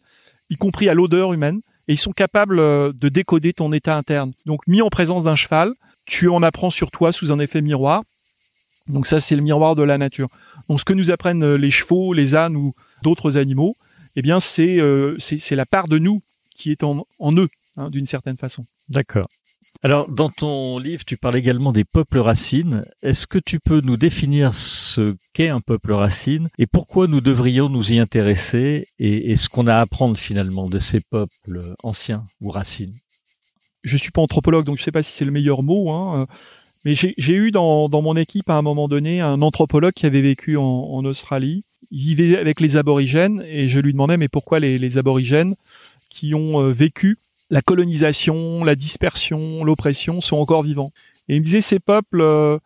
y 0.51 0.57
compris 0.57 0.91
à 0.91 0.95
l'odeur 0.95 1.33
humaine. 1.33 1.59
Et 1.89 1.95
ils 1.95 1.99
sont 1.99 2.13
capables 2.13 2.59
euh, 2.59 2.93
de 3.01 3.09
décoder 3.09 3.53
ton 3.53 3.73
état 3.73 3.97
interne. 3.97 4.33
Donc, 4.45 4.67
mis 4.67 4.83
en 4.83 4.91
présence 4.91 5.25
d'un 5.25 5.37
cheval, 5.37 5.73
tu 6.07 6.29
en 6.29 6.43
apprends 6.43 6.71
sur 6.71 6.91
toi 6.91 7.13
sous 7.13 7.33
un 7.33 7.39
effet 7.39 7.63
miroir. 7.63 8.03
Donc 8.89 9.07
ça, 9.07 9.21
c'est 9.21 9.37
le 9.37 9.43
miroir 9.43 9.75
de 9.77 9.83
la 9.83 9.97
nature. 9.97 10.29
Donc 10.69 10.81
ce 10.81 10.85
que 10.85 10.93
nous 10.93 11.11
apprennent 11.11 11.43
euh, 11.43 11.57
les 11.57 11.71
chevaux, 11.71 12.13
les 12.13 12.35
ânes 12.35 12.57
ou 12.57 12.73
d'autres 13.03 13.39
animaux, 13.39 13.75
eh 14.17 14.23
bien 14.23 14.41
c'est 14.41 14.81
euh, 14.81 15.17
c'est 15.19 15.57
la 15.57 15.67
part 15.67 15.89
de 15.89 15.99
nous 15.99 16.21
qui 16.57 16.71
est 16.71 16.85
en, 16.85 17.05
en 17.19 17.33
eux, 17.37 17.49
hein, 17.77 17.91
d'une 17.91 18.07
certaine 18.07 18.37
façon. 18.37 18.65
D'accord. 18.89 19.29
Alors, 19.83 20.09
dans 20.09 20.31
ton 20.31 20.79
livre, 20.79 21.05
tu 21.05 21.17
parles 21.17 21.37
également 21.37 21.73
des 21.73 21.85
peuples 21.85 22.19
racines. 22.19 22.85
Est-ce 23.03 23.27
que 23.27 23.39
tu 23.39 23.59
peux 23.59 23.81
nous 23.81 23.97
définir 23.97 24.55
ce 24.55 25.15
qu'est 25.33 25.49
un 25.49 25.61
peuple 25.61 25.93
racine 25.93 26.49
et 26.59 26.67
pourquoi 26.67 27.07
nous 27.07 27.21
devrions 27.21 27.69
nous 27.69 27.93
y 27.93 27.99
intéresser 27.99 28.87
et, 28.99 29.31
et 29.31 29.37
ce 29.37 29.49
qu'on 29.49 29.67
a 29.67 29.75
à 29.75 29.81
apprendre 29.81 30.17
finalement 30.17 30.69
de 30.69 30.79
ces 30.79 31.01
peuples 31.01 31.75
anciens 31.83 32.25
ou 32.41 32.51
racines? 32.51 32.95
Je 33.83 33.97
suis 33.97 34.11
pas 34.11 34.23
anthropologue, 34.23 34.65
donc 34.65 34.79
je 34.79 34.85
sais 34.85 34.93
pas 34.93 35.03
si 35.03 35.13
c'est 35.13 35.27
le 35.27 35.33
meilleur 35.33 35.63
mot, 35.63 35.91
hein, 35.91 36.23
euh, 36.23 36.27
mais 36.87 36.95
j'ai 36.95 37.13
j'ai 37.19 37.35
eu 37.35 37.51
dans, 37.51 37.89
dans 37.91 38.01
mon 38.01 38.17
équipe 38.17 38.49
à 38.49 38.55
un 38.55 38.63
moment 38.63 38.89
donné 38.89 39.21
un 39.21 39.43
anthropologue 39.43 39.93
qui 39.93 40.07
avait 40.07 40.23
vécu 40.23 40.57
en, 40.57 40.65
en 40.65 41.05
Australie. 41.05 41.65
Il 41.91 42.17
vivait 42.17 42.39
avec 42.39 42.61
les 42.61 42.77
aborigènes 42.77 43.43
et 43.49 43.69
je 43.69 43.79
lui 43.79 43.93
demandais 43.93 44.17
mais 44.17 44.29
pourquoi 44.29 44.61
les, 44.61 44.99
aborigènes 44.99 45.55
qui 46.11 46.35
ont 46.35 46.63
euh, 46.63 46.71
vécu 46.71 47.17
la 47.51 47.63
colonisation, 47.63 48.65
la 48.65 48.75
dispersion, 48.75 49.65
l'oppression 49.65 50.21
sont 50.21 50.37
encore 50.37 50.63
vivants? 50.63 50.91
Et 51.29 51.37
il 51.37 51.41
me 51.41 51.45
disait 51.45 51.61
ces 51.61 51.79
peuples, 51.79 52.21
euh, 52.21 52.59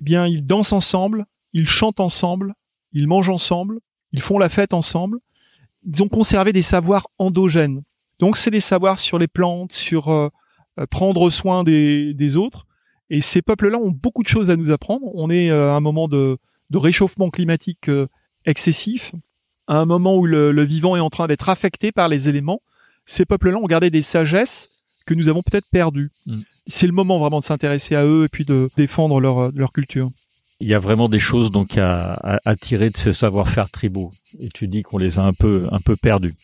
eh 0.00 0.04
bien 0.04 0.26
ils 0.26 0.46
dansent 0.46 0.72
ensemble, 0.72 1.24
ils 1.52 1.68
chantent 1.68 2.00
ensemble, 2.00 2.54
ils 2.92 3.06
mangent 3.06 3.30
ensemble, 3.30 3.78
ils 4.12 4.20
font 4.20 4.38
la 4.38 4.48
fête 4.48 4.74
ensemble. 4.74 5.18
Ils 5.84 6.02
ont 6.02 6.08
conservé 6.08 6.52
des 6.52 6.62
savoirs 6.62 7.06
endogènes. 7.18 7.80
Donc 8.20 8.36
c'est 8.36 8.50
des 8.50 8.60
savoirs 8.60 8.98
sur 8.98 9.18
les 9.18 9.28
plantes, 9.28 9.72
sur 9.72 10.08
euh, 10.08 10.28
prendre 10.90 11.30
soin 11.30 11.64
des, 11.64 12.36
autres. 12.36 12.66
Et 13.10 13.20
ces 13.20 13.42
peuples-là 13.42 13.78
ont 13.78 13.90
beaucoup 13.90 14.22
de 14.22 14.28
choses 14.28 14.50
à 14.50 14.56
nous 14.56 14.70
apprendre. 14.70 15.06
On 15.14 15.30
est 15.30 15.50
à 15.50 15.74
un 15.74 15.80
moment 15.80 16.08
de, 16.08 16.36
réchauffement 16.72 17.30
climatique 17.30 17.88
excessif, 18.48 19.12
à 19.68 19.76
un 19.76 19.84
moment 19.84 20.16
où 20.16 20.26
le, 20.26 20.50
le 20.50 20.62
vivant 20.64 20.96
est 20.96 21.00
en 21.00 21.10
train 21.10 21.26
d'être 21.26 21.48
affecté 21.48 21.92
par 21.92 22.08
les 22.08 22.28
éléments. 22.28 22.60
ces 23.06 23.24
peuples-là 23.24 23.58
ont 23.58 23.66
gardé 23.66 23.90
des 23.90 24.02
sagesses 24.02 24.70
que 25.06 25.14
nous 25.14 25.28
avons 25.28 25.42
peut-être 25.42 25.68
perdues. 25.70 26.10
Mm. 26.26 26.40
C'est 26.66 26.86
le 26.86 26.92
moment 26.92 27.18
vraiment 27.18 27.40
de 27.40 27.44
s'intéresser 27.44 27.94
à 27.94 28.04
eux 28.04 28.24
et 28.24 28.28
puis 28.28 28.44
de 28.44 28.68
défendre 28.76 29.20
leur, 29.20 29.50
leur 29.52 29.72
culture. 29.72 30.10
Il 30.60 30.68
y 30.68 30.74
a 30.74 30.78
vraiment 30.78 31.08
des 31.08 31.20
choses 31.20 31.50
donc 31.50 31.78
à, 31.78 32.14
à, 32.14 32.38
à 32.44 32.56
tirer 32.56 32.90
de 32.90 32.96
ces 32.96 33.12
savoir-faire 33.12 33.70
tribaux. 33.70 34.10
Et 34.40 34.48
tu 34.48 34.66
dis 34.68 34.82
qu'on 34.82 34.98
les 34.98 35.18
a 35.18 35.24
un 35.24 35.32
peu, 35.32 35.66
un 35.70 35.78
peu 35.78 35.96
perdus. 35.96 36.34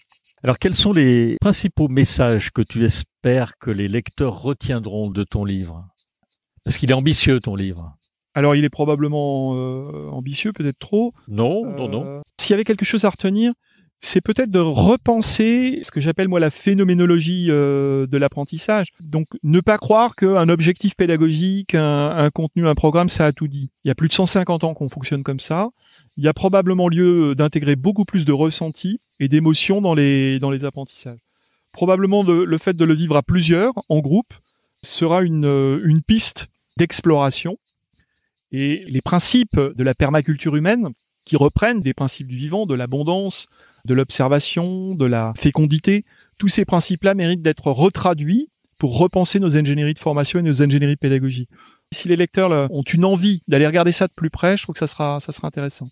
Alors, 0.45 0.59
quels 0.59 0.75
sont 0.75 0.93
les 0.93 1.37
principaux 1.41 1.89
messages 1.89 2.51
que 2.51 2.61
tu 2.61 2.85
espères 2.85 3.57
que 3.59 3.71
les 3.71 3.89
lecteurs 3.89 4.43
retiendront 4.43 5.11
de 5.11 5.25
ton 5.25 5.45
livre? 5.45 5.83
Parce 6.65 6.77
qu'il 6.77 6.91
est 6.91 6.95
ambitieux, 6.95 7.41
ton 7.41 7.57
livre. 7.57 7.95
Alors, 8.35 8.57
il 8.57 8.65
est 8.65 8.69
probablement 8.71 9.55
euh, 9.55 10.09
ambitieux, 10.11 10.53
peut-être 10.53 10.79
trop. 10.79 11.13
Non, 11.29 11.65
non, 11.65 11.89
non. 11.89 12.05
Euh, 12.05 12.21
S'il 12.39 12.51
y 12.51 12.55
avait 12.55 12.65
quelque 12.65 12.85
chose 12.85 13.05
à 13.05 13.11
retenir, 13.11 13.53
c'est 14.01 14.21
peut-être 14.21 14.51
de 14.51 14.59
repenser 14.59 15.81
ce 15.83 15.91
que 15.91 16.01
j'appelle 16.01 16.29
moi 16.29 16.41
la 16.41 16.51
phénoménologie 16.51 17.47
euh, 17.49 18.07
de 18.07 18.19
l'apprentissage. 18.19 18.89
Donc 19.01 19.27
ne 19.45 19.61
pas 19.61 19.79
croire 19.79 20.17
qu'un 20.17 20.49
objectif 20.49 20.97
pédagogique, 20.97 21.75
un, 21.75 22.11
un, 22.11 22.31
contenu, 22.31 22.67
un 22.67 22.75
programme, 22.75 23.09
ça 23.09 23.27
a 23.27 23.33
tout 23.33 23.49
dit. 23.49 23.71
Il 23.85 23.89
y 23.89 23.91
a 23.91 23.95
plus 23.95 24.09
de 24.09 24.13
150 24.15 24.65
ans 24.65 24.75
qu'on 24.75 24.89
fonctionne 24.89 25.23
comme 25.23 25.41
ça. 25.41 25.69
Il 26.17 26.25
y 26.25 26.29
a 26.29 26.33
probablement 26.33 26.89
lieu 26.89 27.35
d'intégrer 27.35 27.77
beaucoup 27.77 28.05
plus 28.05 28.25
de 28.25 28.33
ressentis 28.33 29.01
et 29.21 29.29
d'émotions 29.29 29.81
dans 29.81 29.95
les, 29.95 30.39
dans 30.39 30.51
les 30.51 30.65
apprentissages. 30.65 31.19
Probablement 31.73 32.23
le, 32.23 32.45
le 32.45 32.59
fait 32.59 32.77
de 32.77 32.85
le 32.85 32.95
vivre 32.95 33.17
à 33.17 33.23
plusieurs, 33.23 33.73
en 33.89 34.01
groupe, 34.01 34.33
sera 34.83 35.23
une, 35.23 35.81
une 35.85 36.03
piste 36.03 36.49
d'exploration. 36.77 37.57
Et 38.57 38.85
les 38.87 39.01
principes 39.01 39.59
de 39.59 39.83
la 39.83 39.95
permaculture 39.95 40.55
humaine, 40.55 40.89
qui 41.27 41.37
reprennent 41.37 41.81
des 41.81 41.93
principes 41.93 42.29
du 42.29 42.37
vivant, 42.37 42.67
de 42.67 42.75
l'abondance, 42.75 43.49
de 43.85 43.95
l'observation, 43.95 44.95
de 44.95 45.05
la 45.05 45.33
fécondité. 45.37 46.05
Tous 46.39 46.49
ces 46.49 46.65
principes-là 46.65 47.15
méritent 47.15 47.43
d'être 47.43 47.73
retraduits 47.73 48.49
pour 48.79 48.97
repenser 48.97 49.41
nos 49.41 49.57
ingénieries 49.57 49.95
de 49.95 49.99
formation 49.99 50.39
et 50.39 50.43
nos 50.43 50.63
ingénieries 50.63 50.95
de 50.95 51.01
pédagogie. 51.01 51.49
Si 51.91 52.07
les 52.07 52.15
lecteurs 52.15 52.71
ont 52.73 52.83
une 52.83 53.05
envie 53.05 53.43
d'aller 53.49 53.67
regarder 53.67 53.91
ça 53.91 54.07
de 54.07 54.13
plus 54.15 54.31
près, 54.31 54.57
je 54.57 54.63
trouve 54.63 54.75
que 54.75 54.79
ça 54.79 54.87
sera, 54.87 55.19
ça 55.19 55.33
sera 55.33 55.49
intéressant. 55.49 55.89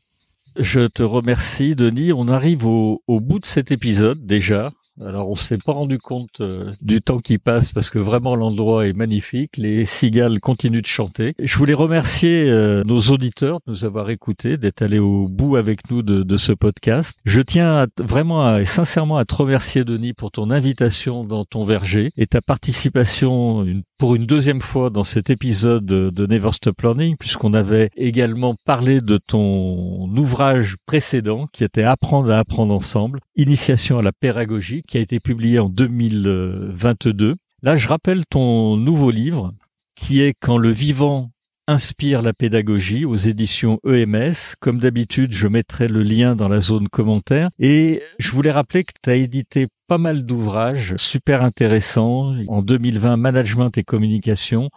Je 0.56 0.86
te 0.86 1.02
remercie, 1.02 1.74
Denis. 1.74 2.12
On 2.12 2.28
arrive 2.28 2.64
au, 2.64 3.02
au 3.08 3.18
bout 3.18 3.40
de 3.40 3.46
cet 3.46 3.72
épisode 3.72 4.24
déjà. 4.24 4.70
Alors 5.00 5.30
on 5.30 5.36
s'est 5.36 5.58
pas 5.58 5.72
rendu 5.72 5.98
compte 5.98 6.40
euh, 6.40 6.70
du 6.82 7.00
temps 7.00 7.18
qui 7.18 7.38
passe 7.38 7.72
parce 7.72 7.88
que 7.88 7.98
vraiment 7.98 8.34
l'endroit 8.34 8.86
est 8.86 8.92
magnifique. 8.92 9.56
Les 9.56 9.86
cigales 9.86 10.38
continuent 10.38 10.82
de 10.82 10.86
chanter. 10.86 11.34
Je 11.42 11.56
voulais 11.56 11.72
remercier 11.72 12.48
euh, 12.48 12.84
nos 12.84 13.00
auditeurs 13.00 13.58
de 13.66 13.72
nous 13.72 13.84
avoir 13.84 14.10
écoutés, 14.10 14.58
d'être 14.58 14.82
allés 14.82 14.98
au 14.98 15.28
bout 15.28 15.56
avec 15.56 15.90
nous 15.90 16.02
de, 16.02 16.36
ce 16.36 16.52
podcast. 16.52 17.18
Je 17.24 17.40
tiens 17.40 17.86
vraiment 17.98 18.58
et 18.58 18.64
sincèrement 18.64 19.16
à 19.16 19.24
te 19.24 19.34
remercier 19.34 19.84
Denis 19.84 20.12
pour 20.12 20.30
ton 20.30 20.50
invitation 20.50 21.24
dans 21.24 21.44
ton 21.44 21.64
verger 21.64 22.10
et 22.16 22.26
ta 22.26 22.40
participation 22.40 23.64
pour 24.02 24.16
une 24.16 24.26
deuxième 24.26 24.62
fois 24.62 24.90
dans 24.90 25.04
cet 25.04 25.30
épisode 25.30 25.86
de, 25.86 26.26
Never 26.26 26.50
Stop 26.50 26.82
Learning 26.82 27.14
puisqu'on 27.16 27.54
avait 27.54 27.88
également 27.96 28.56
parlé 28.64 29.00
de 29.00 29.16
ton 29.16 30.08
ouvrage 30.16 30.74
précédent 30.86 31.46
qui 31.52 31.62
était 31.62 31.84
Apprendre 31.84 32.32
à 32.32 32.40
apprendre 32.40 32.74
ensemble, 32.74 33.20
initiation 33.36 34.00
à 34.00 34.02
la 34.02 34.10
pédagogie 34.10 34.82
qui 34.82 34.98
a 34.98 35.00
été 35.00 35.20
publié 35.20 35.60
en 35.60 35.68
2022. 35.68 37.36
Là, 37.62 37.76
je 37.76 37.86
rappelle 37.86 38.26
ton 38.26 38.76
nouveau 38.76 39.12
livre 39.12 39.52
qui 39.94 40.20
est 40.20 40.34
Quand 40.34 40.58
le 40.58 40.72
vivant 40.72 41.30
inspire 41.68 42.22
la 42.22 42.32
pédagogie 42.32 43.04
aux 43.04 43.16
éditions 43.16 43.78
EMS. 43.86 44.56
Comme 44.60 44.78
d'habitude, 44.78 45.32
je 45.32 45.46
mettrai 45.46 45.88
le 45.88 46.02
lien 46.02 46.34
dans 46.34 46.48
la 46.48 46.60
zone 46.60 46.88
commentaire. 46.88 47.50
Et 47.58 48.02
je 48.18 48.32
voulais 48.32 48.50
rappeler 48.50 48.84
que 48.84 48.92
tu 49.02 49.10
as 49.10 49.14
édité 49.14 49.68
pas 49.92 49.98
mal 49.98 50.24
d'ouvrages 50.24 50.96
super 50.96 51.42
intéressants. 51.42 52.32
En 52.48 52.62
2020, 52.62 53.18
Management 53.18 53.76
et 53.76 53.84
Communication 53.84 54.70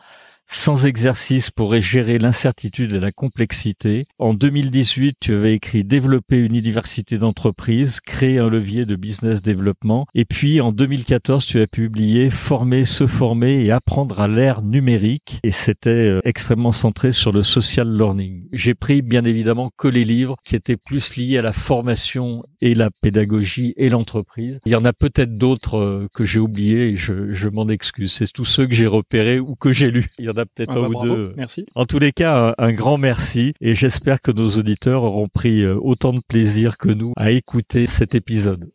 sans 0.48 0.86
exercice 0.86 1.52
pour 1.52 1.76
gérer 1.80 2.18
l'incertitude 2.18 2.94
et 2.94 3.00
la 3.00 3.12
complexité. 3.12 4.06
En 4.20 4.34
2018, 4.34 5.18
tu 5.20 5.34
avais 5.34 5.54
écrit 5.54 5.84
Développer 5.84 6.38
une 6.38 6.56
université 6.56 7.18
d'entreprise, 7.18 8.00
créer 8.00 8.40
un 8.40 8.50
levier 8.50 8.86
de 8.86 8.96
business 8.96 9.42
développement. 9.42 10.06
Et 10.14 10.26
puis 10.26 10.62
en 10.62 10.72
2014, 10.72 11.46
tu 11.46 11.60
as 11.62 11.68
publié 11.68 12.30
Former, 12.30 12.86
se 12.86 13.08
former 13.08 13.64
et 13.64 13.72
apprendre 13.72 14.20
à 14.20 14.28
l'ère 14.28 14.62
numérique. 14.62 15.40
Et 15.44 15.52
c'était 15.52 16.20
extrêmement 16.24 16.72
centré 16.72 17.12
sur 17.12 17.32
le 17.32 17.44
social 17.44 17.90
learning. 17.96 18.48
J'ai 18.54 18.74
pris 18.74 19.02
bien 19.02 19.26
évidemment 19.26 19.72
que 19.78 19.88
les 19.88 20.06
livres 20.06 20.38
qui 20.44 20.56
étaient 20.56 20.78
plus 20.78 21.16
liés 21.18 21.38
à 21.38 21.42
la 21.42 21.54
formation 21.54 22.44
et 22.62 22.76
la 22.76 22.90
pédagogie 23.02 23.74
et 23.78 23.90
l'entreprise. 23.90 24.60
Il 24.66 24.72
y 24.72 24.76
en 24.76 24.86
a 24.86 24.94
peut-être 24.94 25.36
d'autres 25.36 26.08
que 26.14 26.26
j'ai 26.26 26.40
oubliés 26.40 26.90
et 26.90 26.98
je, 26.98 27.32
je 27.34 27.50
m'en 27.50 27.68
excuse. 27.68 28.12
C'est 28.12 28.32
tous 28.32 28.46
ceux 28.46 28.68
que 28.68 28.74
j'ai 28.74 28.88
repérés 28.88 29.40
ou 29.40 29.56
que 29.56 29.72
j'ai 29.72 29.92
lus. 29.92 30.10
A 30.40 30.46
peut-être 30.46 30.72
Ah 30.72 30.78
un 30.78 30.82
bah 30.82 30.88
ou 30.88 30.92
bravo, 30.92 31.16
deux. 31.16 31.34
Merci. 31.38 31.66
En 31.76 31.86
tous 31.86 32.00
les 32.00 32.12
cas, 32.12 32.54
un, 32.58 32.66
un 32.66 32.74
grand 32.74 32.98
merci 32.98 33.54
et 33.62 33.76
j'espère 33.76 34.22
que 34.22 34.32
nos 34.32 34.50
auditeurs 34.50 35.04
auront 35.04 35.28
pris 35.28 35.62
euh, 35.62 35.76
autant 35.82 36.14
de 36.14 36.22
plaisir 36.28 36.78
que 36.78 36.90
nous 36.90 37.14
à 37.16 37.32
écouter 37.32 37.88
cet 37.88 38.16
épisode. 38.16 38.70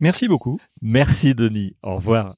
Merci 0.00 0.28
beaucoup. 0.28 0.60
Merci 0.82 1.34
Denis. 1.34 1.74
Au 1.82 1.96
revoir. 1.96 2.34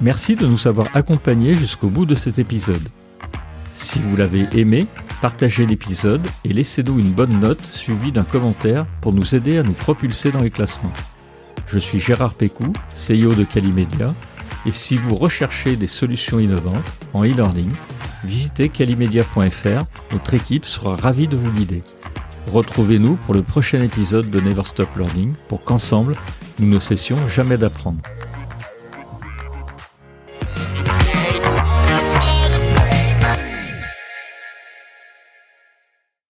Merci 0.00 0.34
de 0.34 0.46
nous 0.46 0.66
avoir 0.66 0.94
accompagnés 0.94 1.54
jusqu'au 1.54 1.88
bout 1.88 2.04
de 2.04 2.14
cet 2.14 2.38
épisode. 2.38 2.88
Si 3.72 4.00
vous 4.00 4.16
l'avez 4.16 4.46
aimé, 4.52 4.86
partagez 5.20 5.66
l'épisode 5.66 6.26
et 6.44 6.52
laissez-nous 6.52 6.98
une 6.98 7.12
bonne 7.12 7.40
note 7.40 7.64
suivie 7.64 8.12
d'un 8.12 8.24
commentaire 8.24 8.86
pour 9.00 9.12
nous 9.12 9.34
aider 9.34 9.58
à 9.58 9.62
nous 9.62 9.72
propulser 9.72 10.30
dans 10.30 10.42
les 10.42 10.50
classements. 10.50 10.92
Je 11.66 11.78
suis 11.78 11.98
Gérard 11.98 12.34
Pécou, 12.34 12.72
CEO 12.94 13.34
de 13.34 13.44
Calimedia, 13.44 14.12
et 14.66 14.72
si 14.72 14.96
vous 14.96 15.14
recherchez 15.14 15.76
des 15.76 15.86
solutions 15.86 16.38
innovantes 16.38 16.98
en 17.12 17.24
e-learning, 17.24 17.70
visitez 18.24 18.68
calimedia.fr, 18.68 19.84
notre 20.12 20.34
équipe 20.34 20.64
sera 20.64 20.96
ravie 20.96 21.28
de 21.28 21.36
vous 21.36 21.50
guider. 21.50 21.82
Retrouvez-nous 22.52 23.16
pour 23.16 23.34
le 23.34 23.42
prochain 23.42 23.82
épisode 23.82 24.30
de 24.30 24.40
Never 24.40 24.64
Stop 24.64 24.96
Learning 24.96 25.34
pour 25.48 25.64
qu'ensemble, 25.64 26.16
nous 26.58 26.68
ne 26.68 26.78
cessions 26.78 27.26
jamais 27.26 27.56
d'apprendre. 27.56 28.00